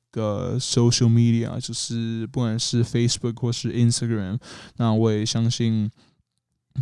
[0.58, 4.38] social media 就是不管是 Facebook 或是 Instagram，
[4.78, 5.88] 那我也相信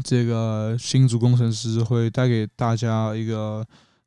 [0.05, 3.67] 这个新竹工程师会带给大家一个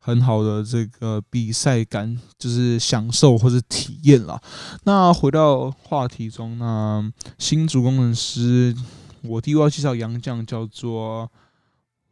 [0.09, 4.41] 很好的这个比赛感，就是享受或者体验啦。
[4.83, 8.75] 那回到话题中，那新竹攻城狮，
[9.21, 11.31] 我第一位要介绍杨将叫做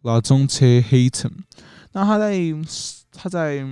[0.04, 1.32] La'Zonte Hayton，
[1.92, 2.38] 那他在
[3.12, 3.66] 他在。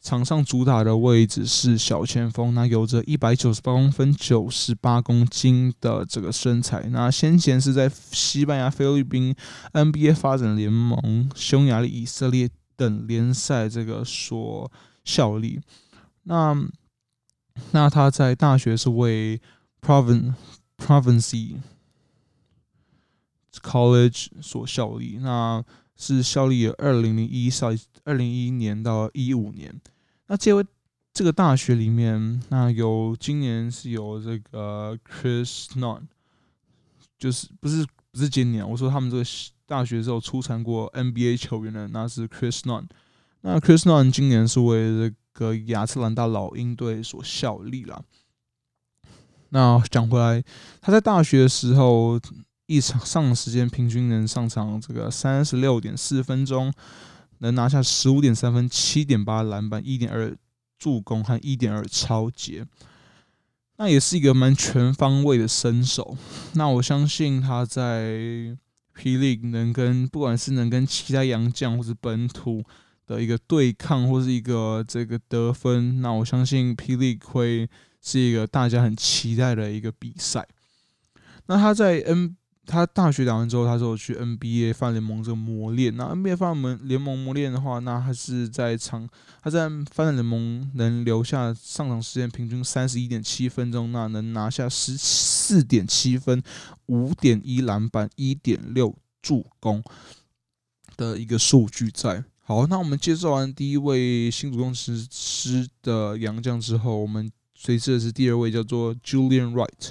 [0.00, 6.88] 场上主打的位置是小前锋，那有着一百九十八公分、九十八公斤的这个身材。
[6.90, 9.34] 那先前是在西班牙、菲律宾、
[9.72, 12.48] NBA 发展联盟、匈牙利、以色列
[12.78, 14.72] 等联赛这个所
[15.04, 15.60] 效力。
[16.22, 16.56] 那
[17.72, 19.38] 那他在大学是为
[19.82, 20.32] Provence
[20.78, 21.56] Provence
[23.60, 25.62] College 所效力，那
[25.94, 27.76] 是效力于二零零一赛。
[28.04, 29.78] 二零一一年到一五年，
[30.28, 30.64] 那这位
[31.12, 36.04] 这个大学里面，那有今年是有这个 Chris Nunn，
[37.18, 39.24] 就是不是不是今年，我说他们这个
[39.66, 42.86] 大学时候出产过 NBA 球员的，那是 Chris Nunn。
[43.40, 48.02] 那 Chris Nunn 今年是为这个亚特兰大老鹰队所效力了。
[49.50, 50.42] 那讲回来，
[50.80, 52.20] 他在大学的时候，
[52.66, 56.72] 一场上时间平均能上场这个三十六点四分钟。
[57.40, 60.36] 能拿下十五点三分、七点八篮板、一点二
[60.76, 62.66] 助攻和一点二抄截，
[63.78, 66.16] 那也是一个蛮全方位的身手。
[66.54, 68.56] 那我相信他在
[68.94, 72.64] 霹雳能跟不管是能跟其他洋将或是本土
[73.06, 77.70] 的一个对抗，或是一个这个得分，那我相信霹雳会
[78.02, 80.46] 是一个大家很期待的一个比赛。
[81.46, 82.36] 那他在 N。
[82.68, 85.96] 他大学打完之后，他就去 NBA 泛联盟这个磨练。
[85.96, 89.08] 那 NBA 泛联盟磨练的话，那他是在场，
[89.42, 96.42] 他在泛联盟能留下上场时间平均三十一点七分钟，那能拿下十四点七分、
[96.86, 99.82] 五点一篮板、一点六助攻
[100.96, 102.22] 的一个数据在。
[102.44, 109.90] 好，那我们介绍完第一位新主攻城狮的洋将之后，我们随之的是第二位叫做 Julian Wright。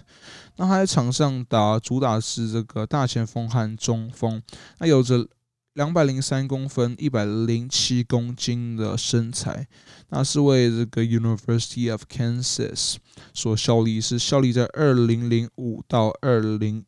[0.58, 4.42] 那他在场上打主打是这个大前锋和中锋，
[4.80, 5.28] 那有着
[5.74, 9.68] 两百零三公分、一百零七公斤的身材，
[10.10, 12.96] 那是为这个 University of Kansas
[13.34, 16.84] 所效力，是效力在二零零五到二零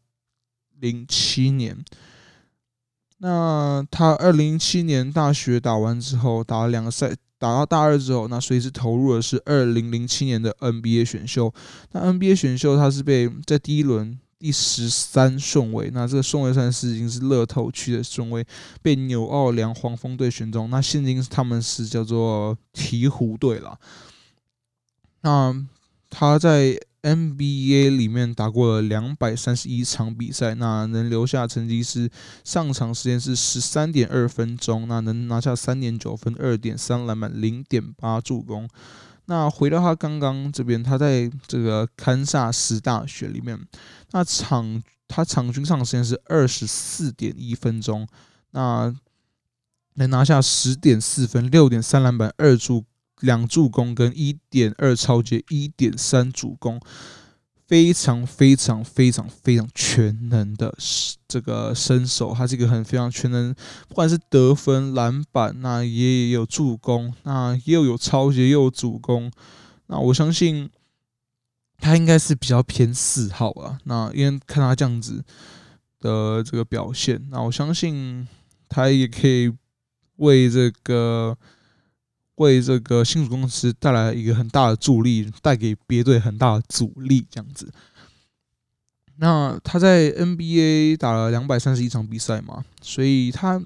[0.80, 1.84] 零七年。
[3.20, 7.16] 那他二零零七年大学打完之后，打了两个赛。
[7.40, 11.52] 打到大二之后，那随之投入的是二零零七年的 NBA 选秀。
[11.94, 18.46] 那 NBA 选秀，他是被在第一轮第十三顺位，那这个顺位算是已经是乐透区的顺位，
[18.82, 20.70] 被纽奥良黄蜂队选中。
[20.70, 23.80] 那现今他们是叫做鹈鹕队了。
[25.22, 25.66] 那
[26.10, 26.80] 他在。
[27.02, 32.10] NBA 里面打过了两百三十一场比赛，那能留下成绩是
[32.44, 38.68] 上场时间是十三点二分钟，那能拿下三点九分、二点三篮板、零点八助攻。
[39.26, 43.60] 那回到他刚刚这边，他在这个堪萨斯大学里面，
[44.12, 48.08] 那场他场均上场时间是二十四点一分钟，
[48.52, 48.94] 那
[49.94, 52.84] 能拿下十点四分、六点三篮板、二助。
[53.22, 56.80] 两助攻跟一点二抄截，一点三主攻，
[57.68, 60.74] 非常非常非常非常全能的
[61.28, 63.54] 这个身手，他是一个很非常全能，
[63.88, 69.32] 不管是得分、篮板，那也有助攻，那又有超节，又有主攻，
[69.88, 70.70] 那我相信
[71.78, 73.78] 他应该是比较偏四号啊。
[73.84, 75.24] 那因为看他这样子
[76.00, 78.28] 的这个表现，那我相信
[78.70, 79.52] 他也可以
[80.16, 81.38] 为这个。
[82.40, 87.72] 为这个新竹公司带来一个很大的助力，带给别队很大的阻力，这样子。
[89.18, 93.62] 那他在 NBA 打了两百三十一场比赛嘛，所以他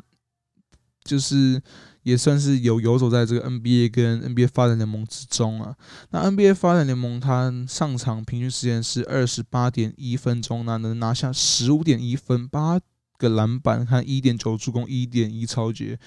[1.04, 1.62] 就是
[2.02, 5.76] 也算是有游走在这个 NBA 跟 NBA 发展联盟之中啊。
[6.10, 12.80] 那 NBA 发展联盟他上场平均时间是二十八点一分钟，那能拿下十五点一分、八
[13.24, 15.98] 个篮板和一点九助攻、一点一抄截。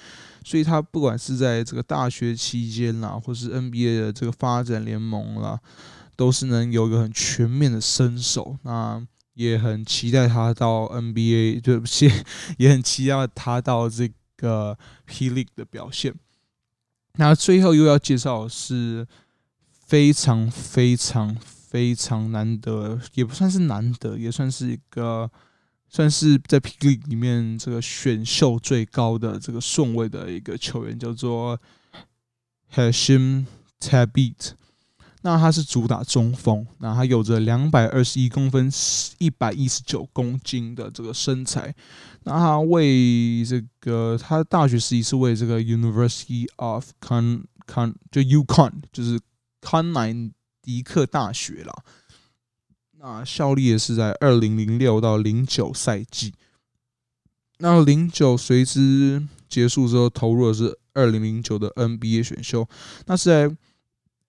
[0.45, 5.59] 所以他不管是在这个大学期间啦，或是 NBA 的这个发展联盟啦，
[6.15, 8.57] 都是能有一个很全面的身手。
[8.63, 12.09] 那也很期待他到 NBA，对不起，
[12.57, 16.15] 也很期待他到这个 P League 的表现。
[17.19, 19.05] 那最后又要介绍的是
[19.85, 25.29] 非常非常非常难得，也不算是难得，也算是一个
[25.89, 31.59] 算是在 P League 里面这个选秀最高的这个顺位的一个球员，叫做
[32.73, 33.45] Hashim
[33.79, 34.51] Tabit。
[35.23, 38.71] 那他是主打中锋，那他有着两百二十一公分、
[39.17, 41.73] 一百一十九公斤的这个身材。
[42.23, 49.19] 那他为这个他大学时期是为这个 University of Con Con 就 UConn 就是
[49.59, 50.13] 康乃
[50.61, 51.73] 狄克大学啦。
[52.99, 56.33] 那效力也是在二零零六到零九赛季。
[57.59, 62.67] 那零九随之结束之后，投入的是二零零九的 NBA 选秀。
[63.05, 63.55] 那是在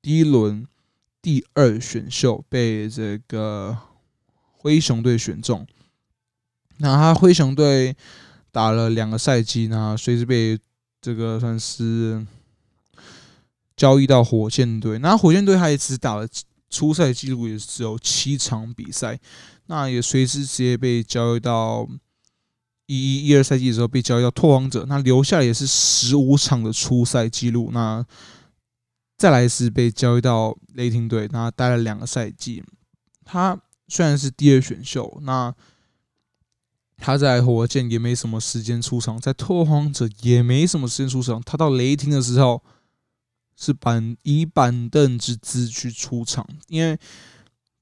[0.01, 0.66] 第一轮。
[1.21, 3.77] 第二选秀被这个
[4.53, 5.66] 灰熊队选中，
[6.77, 7.95] 那他灰熊队
[8.53, 10.57] 打了两个赛季，那随之被
[11.03, 12.25] 这个算是
[13.77, 15.01] 交易到火箭队。
[15.01, 16.27] 那火箭队他也只打了
[16.71, 19.19] 出赛记录也只有七场比赛，
[19.66, 21.89] 那也随之直接被交易到
[22.87, 27.71] 一一一二赛季的时候被交易到拓荒者，那留下也是十五场的出赛记录。
[27.73, 28.05] 那
[29.16, 32.62] 再来是被交易到雷霆队，那待了两个赛季。
[33.25, 35.55] 他虽然是第二选秀，那
[36.97, 41.43] 他在火箭也没什么时间出场，在拓荒者也没什么时间出场。
[41.43, 42.62] 他到雷霆的时候
[43.61, 46.97] 是板以板凳之姿去出场，因为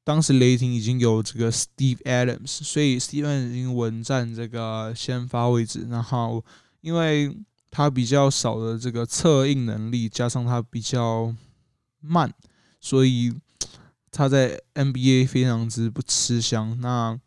[0.02, 5.86] 当时雷霆已经有这个 Steve Adams，所以 Steve 已经稳占这个先发位置。
[5.90, 6.42] 然后
[6.80, 7.36] 因为
[7.70, 11.34] 他比较少的这个策应能力，加上他比较
[12.00, 12.32] 慢，
[12.80, 13.34] 所以
[14.10, 16.80] 他在 NBA 非常之不吃香。
[16.80, 17.20] 那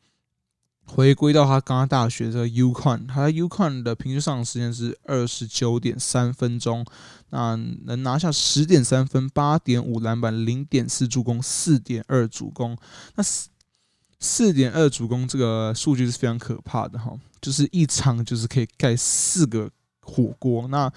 [0.90, 6.86] 回归到他刚刚大学的 UConn，他在 UConn 的平均上场时间是二十九点三分钟，
[7.30, 12.78] 那能拿下十点三分、八点五篮板、零点四助攻、四点二助攻。
[13.16, 13.50] 那四
[14.20, 19.70] 四点二助攻这个数据是非常可怕的哈，就是一场就是可以盖四个。
[20.02, 20.92] 火锅，那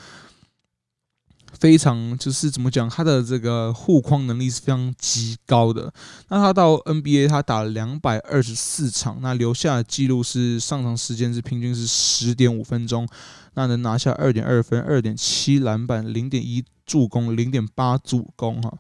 [1.59, 5.93] 非常就是怎么讲，他的这个护框能力是非常极高的。
[6.29, 13.07] 那他到 NBA，他打了两百二十四场，那留下的记录是上场时间是平均是十点五分钟，
[13.55, 18.73] 那能拿下二点二分、二点七篮板、零点一助攻、零点八助攻哈。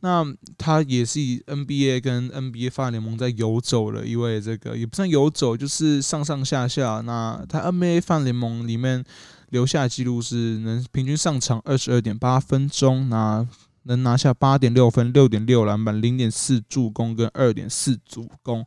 [0.00, 0.24] 那
[0.56, 7.00] 他也是以 NBA 跟 NBA 发展联盟在游走了，因为这个也不算游走，就是上上下下。
[7.00, 9.04] 那他 NBA 发展联盟里面。
[9.50, 13.46] 留下记录是能平均上场二十二点八分钟，拿
[13.84, 18.64] 能拿下八点六分、六点六篮板、零点四助攻跟二点四助攻。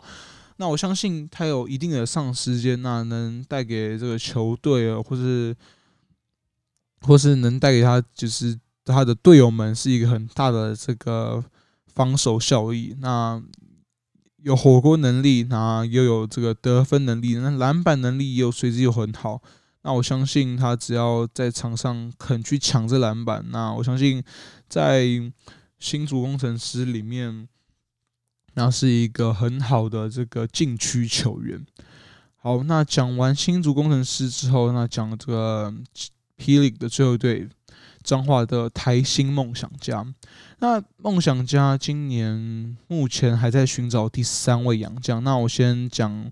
[0.57, 5.55] 那我相信他有一定的上时间，那能带给这个球队啊，或是
[7.01, 11.43] 或是能带给他，就是他的队友们是一个很大的这个
[11.93, 12.95] 防守效益。
[12.99, 13.41] 那
[14.43, 19.41] 有火锅能力，那又有这个得分能力，那篮板能力又随之又很好。
[19.84, 24.23] 那我相信他只要在场上肯去抢这篮板，那我相信
[24.69, 25.07] 在
[25.79, 27.47] 新竹工程师里面，
[28.53, 31.65] 那是一个很好的这个禁区球员。
[32.36, 35.73] 好，那讲完新竹工程师之后，那讲这个
[36.38, 37.49] P League 的最后一队
[38.03, 40.05] 彰化的台新梦想家。
[40.59, 45.23] 那梦想家今年目前还在寻找第三位洋将。
[45.23, 46.32] 那我先讲。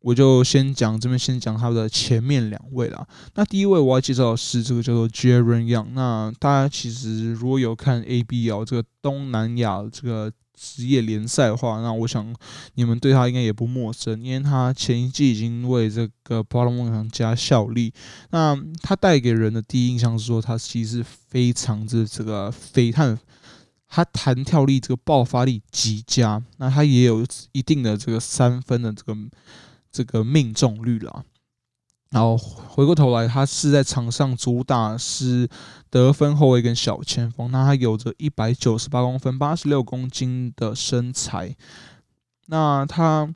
[0.00, 3.04] 我就先讲这边，先讲他的前面两位啦。
[3.34, 5.88] 那第一位我要介绍的是这个叫做 Jaren Young。
[5.92, 12.32] 那大家其实如果有看 ABL 这个东南亚这个职业联赛的话，那我想
[12.74, 17.92] 你们对他应该也不陌生，因为他前一季已经为这个波特兰梦想家效力。
[18.30, 23.18] 那他带给人的第一印象是说，他其实非常之这个飞探，
[23.88, 26.40] 他弹跳力这个爆发力极佳。
[26.58, 29.16] 那他也有一定的这个三分的这个。
[29.98, 31.24] 这个命中率了，
[32.10, 35.48] 然后回过头来，他是在场上主打是
[35.90, 37.50] 得分后卫跟小前锋。
[37.50, 41.56] 那他有着一百九十八公分、八十六公斤的身材。
[42.46, 43.28] 那他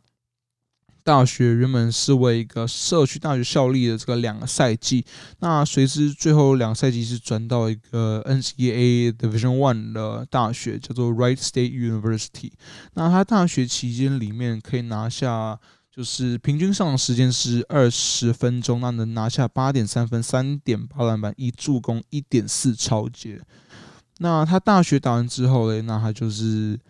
[1.02, 5.04] 大学原本是为一个社区大学效力的这个两个赛季，
[5.40, 12.52] 那随之最后两个赛季是转到一个 NCAA Division One 的大学，叫做 Wright State University。
[12.94, 15.58] 那他大学期间里面可以拿下，
[15.94, 23.40] 就是平均上场时间是二十分钟，那能拿下八点三分、三点八篮板、一助攻、一点四抄截。
[24.18, 26.80] 那他大学打完之后嘞，那他就是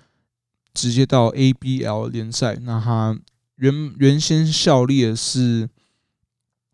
[0.73, 3.19] 直接到 ABL 联赛，那他。
[3.57, 5.69] 原原先效力的是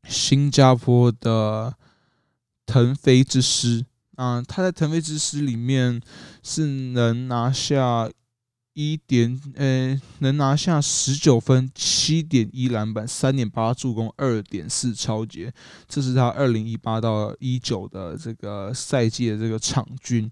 [0.05, 1.74] 新加坡的
[2.64, 6.01] 腾飞之狮啊，他在腾飞之狮里面
[6.43, 8.09] 是能拿下
[8.79, 15.53] 一点呃，能拿下十九分、七点一篮板、三点八助攻、二点四抄截，
[15.89, 20.31] 这是他二零一八到一九的这个赛季的这个场均。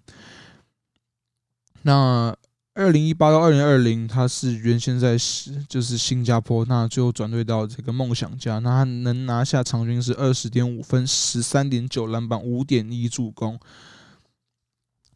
[1.82, 2.32] 那。
[2.78, 13.58] 二零一八到二零二零，他是原先在是就是新加坡，那最后转队到这个梦想家，那他能拿下场均是二十点五分、十三点九篮板、五点一助攻。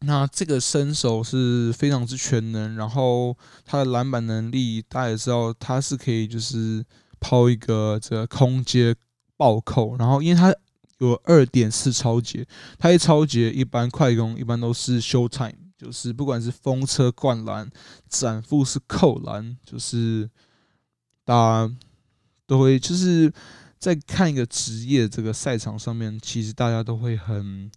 [0.01, 6.83] 那这个身手是非常之全能，然后他的篮板能力，大家也知道他是可以就是
[7.19, 8.95] 抛一个这个空接
[9.37, 10.53] 暴扣，然后因为他
[10.99, 12.45] 有二点四抄截，
[12.77, 15.53] 他一超节一般快攻一般都是 show time。
[15.77, 17.67] 就是不管是风车灌篮、
[18.07, 20.29] 斩负式扣篮，就是
[21.25, 21.75] 大家
[22.45, 23.33] 都会就是
[23.79, 27.71] 在看一个职业这个赛场上面，其实大家都会很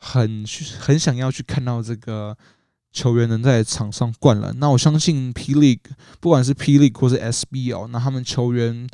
[0.00, 0.44] 很
[0.80, 2.36] 很想要去看到这个
[2.92, 4.52] 球员能在场上灌篮。
[4.58, 5.78] 那我相信 P League
[6.18, 8.88] 不管是 P League 或是 SBL，那他们球员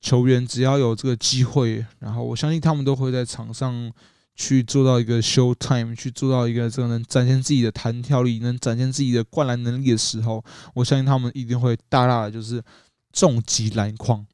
[0.00, 3.92] 球员只要有这个机会，然后我相信他们都会在场上。
[4.40, 10.44] 去做到一个 show time，去做到一个这个能展现自己的弹跳力，能展现自己的灌篮能力的时候，
[10.74, 12.62] 我相信他们一定会大大的就是
[13.12, 14.24] 重击篮筐。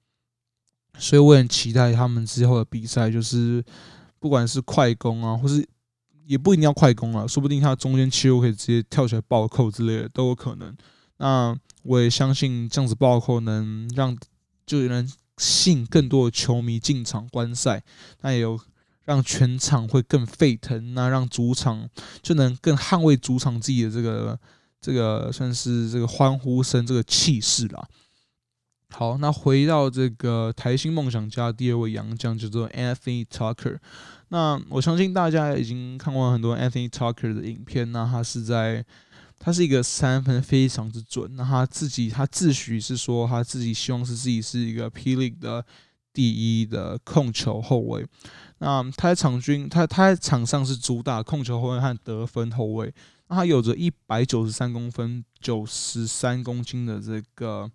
[0.98, 3.64] 所以我很期待他们之后的比赛，就是
[4.24, 5.62] 不管是快攻啊，或是
[6.24, 10.74] 也不一定要快攻啊，说不定他中间切入可以直接跳起来暴扣之类的都有可能。
[11.18, 14.16] 那我也相信这样子暴扣能让
[14.64, 15.06] 就能
[15.36, 17.84] 吸引更多的球迷进场观赛，
[18.22, 18.58] 那也有。
[19.06, 21.86] 让全场会更沸腾，那让主场
[22.22, 24.40] 就能更捍卫主场自己的这个
[24.80, 27.86] 这个算是这个欢呼声这个气势啦。
[28.96, 33.76] 好，那回到这个台新梦想家第二位洋将叫做 Anthony Tucker。
[34.28, 38.84] 那我相信大家已经看过很多 Anthony Tucker 的影片，那他是在
[39.40, 45.66] 他是一个三分非常之准，那他自己他自诩是说他自己希望是自己是一个 P League 的
[46.12, 48.06] 第一的控球后卫。
[48.58, 52.94] 那他在场均，他他在场上是主打控球后卫和得分后卫。
[53.26, 57.68] 那他有着一百九十三公分、九十三公斤的这个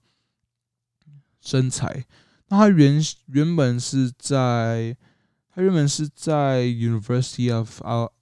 [1.42, 2.06] 身材。
[2.50, 4.96] 那他原原本是在
[5.54, 7.82] 他原本是在 University of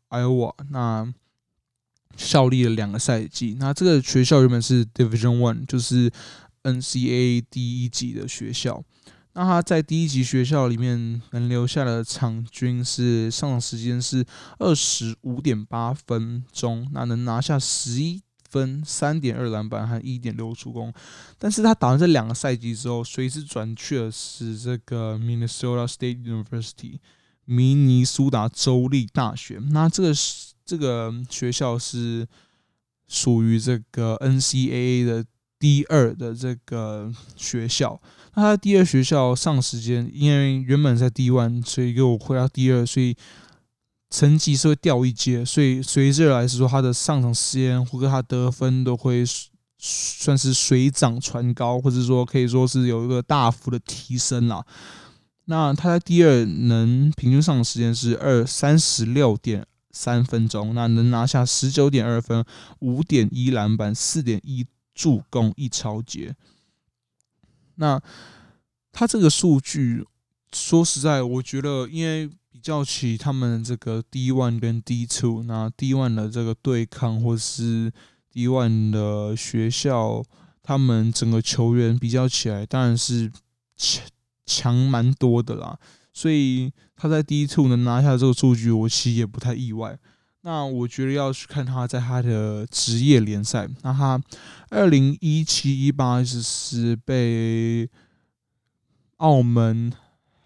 [0.09, 1.13] Iowa 那
[2.15, 3.55] 效力了两个赛季。
[3.59, 6.11] 那这个学校原本是 Division One，就是
[6.63, 8.83] NCAA 第一级的学校。
[9.33, 14.25] 那他在第一级学校里面能留下的场均是上场时间是
[14.57, 20.93] 二十五点八分钟，那能拿下十一分、三点二篮板和一点六助攻。
[21.37, 26.99] 但是他打完这两个赛季之后，随之转去的是这个 Minnesota State University
[27.45, 29.59] 明尼苏达州立大学。
[29.71, 30.13] 那这个
[30.65, 32.27] 这个学校是
[33.07, 35.25] 属于这个 NCAA 的
[35.57, 38.01] 第二的这个学校。
[38.35, 43.15] 那他第二学校上时间，因为原本在 D1，所以又回到第二，所以
[44.09, 49.23] 成绩是会掉一阶，所以随之而来是说他的上场时间或者他得分都会
[49.77, 54.65] 算是水涨船高，或者说可以说是有一个大幅的提升啦。
[55.45, 62.43] 那他在第二能平均上场时间是二三十六点三分钟，那能拿下十九点二分、
[62.79, 66.35] 五点一篮板、四点一助攻、一抄截。
[67.75, 68.01] 那
[68.91, 70.05] 他这个数据，
[70.51, 77.93] 说实在，我觉得，因为比较起他们这个 D1 跟 D2，那 D1 的这个对抗，或是
[78.33, 80.23] D1 的学校，
[80.63, 83.31] 他们整个球员比较起来，当然是
[83.77, 84.03] 强
[84.47, 85.77] 强蛮多的啦。
[86.11, 89.95] 所以他在 D2 能拿下这个数据，我其实也不太意外。
[90.41, 93.69] 那我觉得要去看他在他的职业联赛。
[93.83, 94.19] 那他
[94.71, 97.87] 二零一七一八是被
[99.17, 99.93] 澳门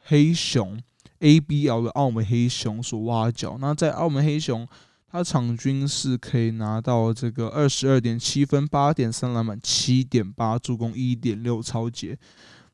[0.03, 0.77] 黑熊
[1.21, 3.57] ABL 的澳门黑熊所挖角。
[3.61, 4.67] 那在澳门黑熊，
[5.07, 12.17] 他场均是可以拿到这个二十二点七分、八点三篮板、七点八助攻、一点六抄截。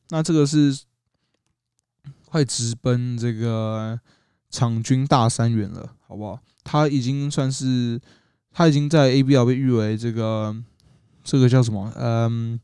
[0.08, 0.76] 那这个是
[2.24, 4.00] 快直奔这个
[4.50, 6.40] 场均大三元了，好不好？
[6.64, 8.00] 他已经算是
[8.50, 10.56] 他已经在 ABL 被誉为这个
[11.22, 11.92] 这个叫什么？
[11.96, 12.58] 嗯，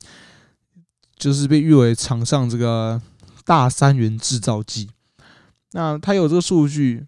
[1.17, 3.01] 就是被誉为场上这个
[3.45, 4.89] 大三元制造机。
[5.75, 7.07] 那他有这个数据，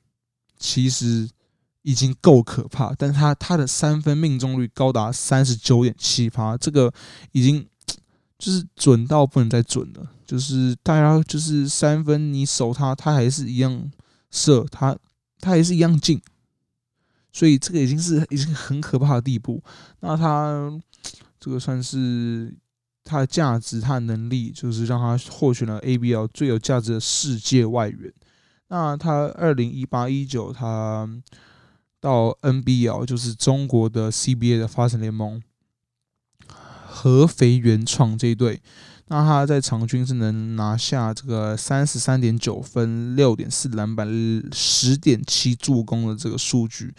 [0.58, 1.26] 其实
[1.82, 6.92] 已经够可怕，但他他的三分命中率高达三十九点七趴，这个
[7.32, 7.66] 已经。
[8.38, 13.90] 就是准到不能再准了，就是大家就是三分你守他，他还是一样
[14.30, 14.94] 射，他
[15.40, 16.20] 他还是一样进，
[17.32, 19.64] 所以这个已经是已经很可怕的地步。
[20.00, 20.70] 那他
[21.40, 22.54] 这个算是
[23.02, 28.12] 他的价值，他的能力，就是让他获选了 ABL 最有价值的世界外援。
[28.68, 31.08] 那他二零一八一九他
[32.00, 35.42] 到 NBL，就是中国的 CBA 的发展联盟。
[36.98, 38.62] 合肥原创这一队，
[39.08, 44.08] 那他在场均是能拿下这个三十三点九分、六点四篮板、
[44.50, 46.94] 十点七助攻的这个数据，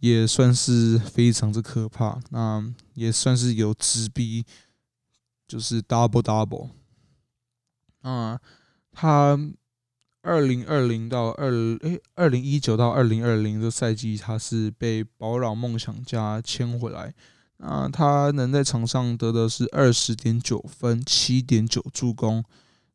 [0.00, 2.20] 也算是非常之可怕。
[2.28, 4.44] 那也算是有直逼，
[5.48, 6.68] 就是 double double。
[8.02, 8.38] 啊，
[8.92, 9.38] 他
[10.22, 11.50] 二零二零到二
[11.82, 17.12] 诶二零一九到二零二零这赛季，他是被宝岛梦想家签回来。
[17.58, 22.44] 那，他能在场上得的是二十点九分，七点九助攻。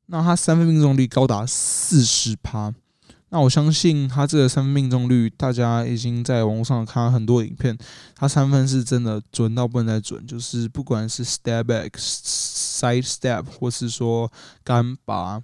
[0.08, 2.74] 那他三分命中率高达四十趴。
[3.30, 7.78] 那我相信他这个三分命中率，大家已经在网络上看了很多影片。
[8.16, 14.32] 他三分是真的准到不能再准，就是不管是 step back、side step，或是说
[14.64, 15.42] 干拔，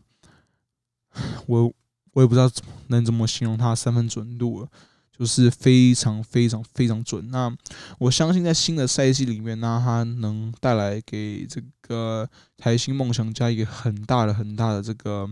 [1.47, 1.73] 我
[2.13, 2.49] 我也不知道
[2.87, 4.67] 能怎么形容他三分准度了。
[5.15, 7.29] 就是非常非常非常准。
[7.29, 7.55] 那
[7.99, 15.29] 我相信在新的赛季里面，那他能带来给这个台新梦想家一个很大的很大的这个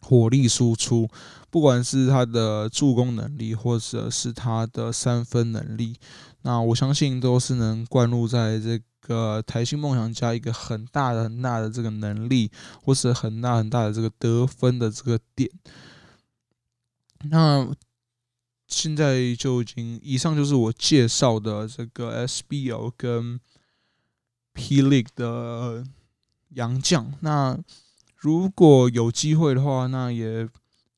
[0.00, 1.06] 火力输出，
[1.50, 5.94] 不管是他的助攻能力，或者是他的三分能力，
[6.40, 12.50] 那我相信都是能灌入在这个台新梦想家一个很大的很大的这个能力，
[12.82, 15.50] 或是很大很大的这个得分的这个点。
[17.30, 17.68] 那。
[18.68, 23.38] 现在就已经，以上就是我介绍的这个 SBL 跟
[24.54, 25.84] P League 的
[26.48, 27.12] 洋将。
[27.20, 27.56] 那
[28.16, 30.48] 如果有机会的话，那也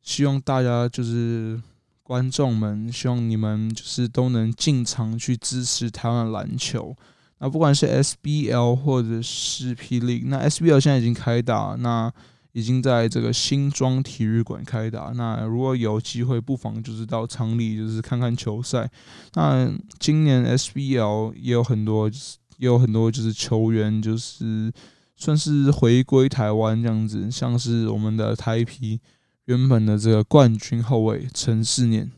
[0.01, 1.63] 希望大家就是
[2.03, 6.97] 观众们，希望你们就是都能进场去支持台湾篮球。
[7.39, 12.13] 那不管是 SBL 或者是 P League，那 SBL 现在已经开打，那。
[12.53, 15.13] 已经在这个新庄体育馆开打。
[15.15, 18.91] 那如果有机会，不妨就是到场里就是看看球赛。
[19.35, 19.71] 那
[20.01, 22.09] 今年 SBL 也有很多，
[22.57, 24.73] 也有很多就是球员，就是
[25.15, 27.31] 算是回归台湾这样子。
[27.31, 28.99] 像是我们的台啤
[29.45, 32.11] 原本的这个冠军后卫陈世念，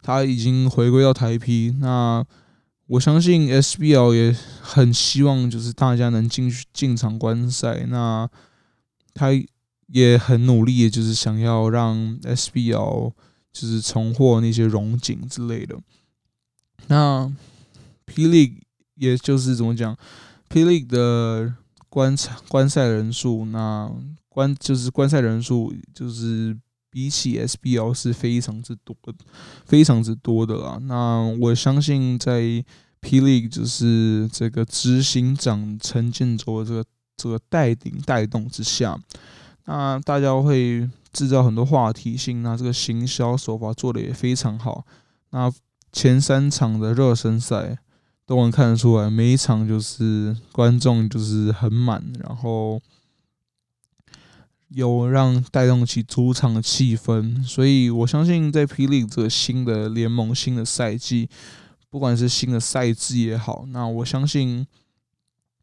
[0.00, 1.74] 他已经回归到台啤。
[1.80, 2.24] 那
[2.90, 7.86] 我相信 SBL 也很希望就是大家能进去进场观赛。
[7.88, 8.28] 那
[9.14, 9.28] 他
[9.86, 13.12] 也很努力，就是想要让 SBL
[13.52, 15.78] 就是重获那些荣景之类的。
[16.88, 17.32] 那
[18.06, 18.62] P League
[18.96, 19.96] 也就是怎么讲
[20.48, 21.54] ，P League 的
[21.88, 22.16] 观
[22.48, 23.88] 观赛人数，那
[24.28, 26.58] 观就是观赛人数，就是
[26.90, 28.96] 比起 SBL 是非常之多，
[29.64, 30.78] 非常之多的啦。
[30.82, 32.64] 那我相信在
[33.00, 36.84] P League 就是这个执行长陈建州的这个。
[37.22, 38.98] 这个带领带动之下，
[39.66, 44.86] 那大家会制造很多话题性，那这个行销手法做得也非常好。
[45.28, 45.52] 那
[45.92, 47.76] 前三场的热身赛
[48.24, 52.80] 都能看得出来，每一场就是观众就是很满，然后
[54.70, 57.46] 有让带动起主场的气氛。
[57.46, 61.28] 所以我相信，在 P League 这个新的联盟、新的赛季，
[61.88, 64.66] 不管是新的赛制也好，那我相信。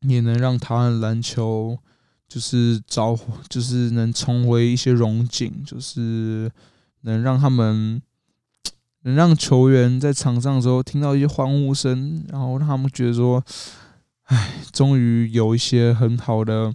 [0.01, 1.75] 也能让台湾篮球
[2.29, 3.17] 就是找，
[3.49, 6.51] 就是能重回一些荣景，就是
[7.01, 7.99] 能让他们
[9.01, 13.43] 能让球员在场上的时候听到一些欢呼声，然后让他们觉得说，
[14.25, 16.71] 哎，终于有一些很好的、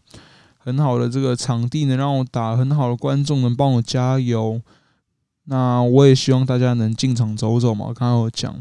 [0.65, 4.61] 很好的这个场地能让我打，很好的观众能帮我加油。
[5.45, 8.55] 那我也希望大家能进场走走嘛，刚刚有讲。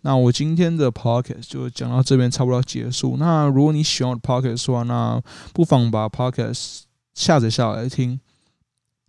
[0.00, 3.16] 那我今天的 podcast 就讲到这边，差不多结束。
[3.18, 5.22] 那如果你喜欢我的 podcast 的话，那
[5.52, 6.80] 不妨把 podcast
[7.14, 8.18] 下载下来听。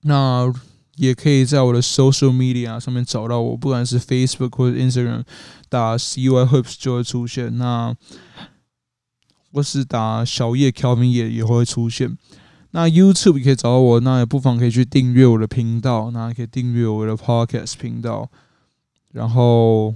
[0.02, 0.54] 那
[0.98, 5.24] 也可以在我的 social media 上面找到我，不管是 Facebook 或者 Instagram，
[5.70, 7.58] 打 CY Hopes 就会出现。
[7.58, 7.96] 那
[9.54, 12.18] 或是打小叶 Kelvin 也也会出现。
[12.72, 18.28] 那 YouTube 可以找到我，那也不妨可以去订阅我的频道，那也可以订阅我的 Podcast 频道。
[19.12, 19.94] 然后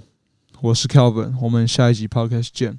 [0.61, 2.77] 我是 Kelvin，我们下一集 Podcast 见。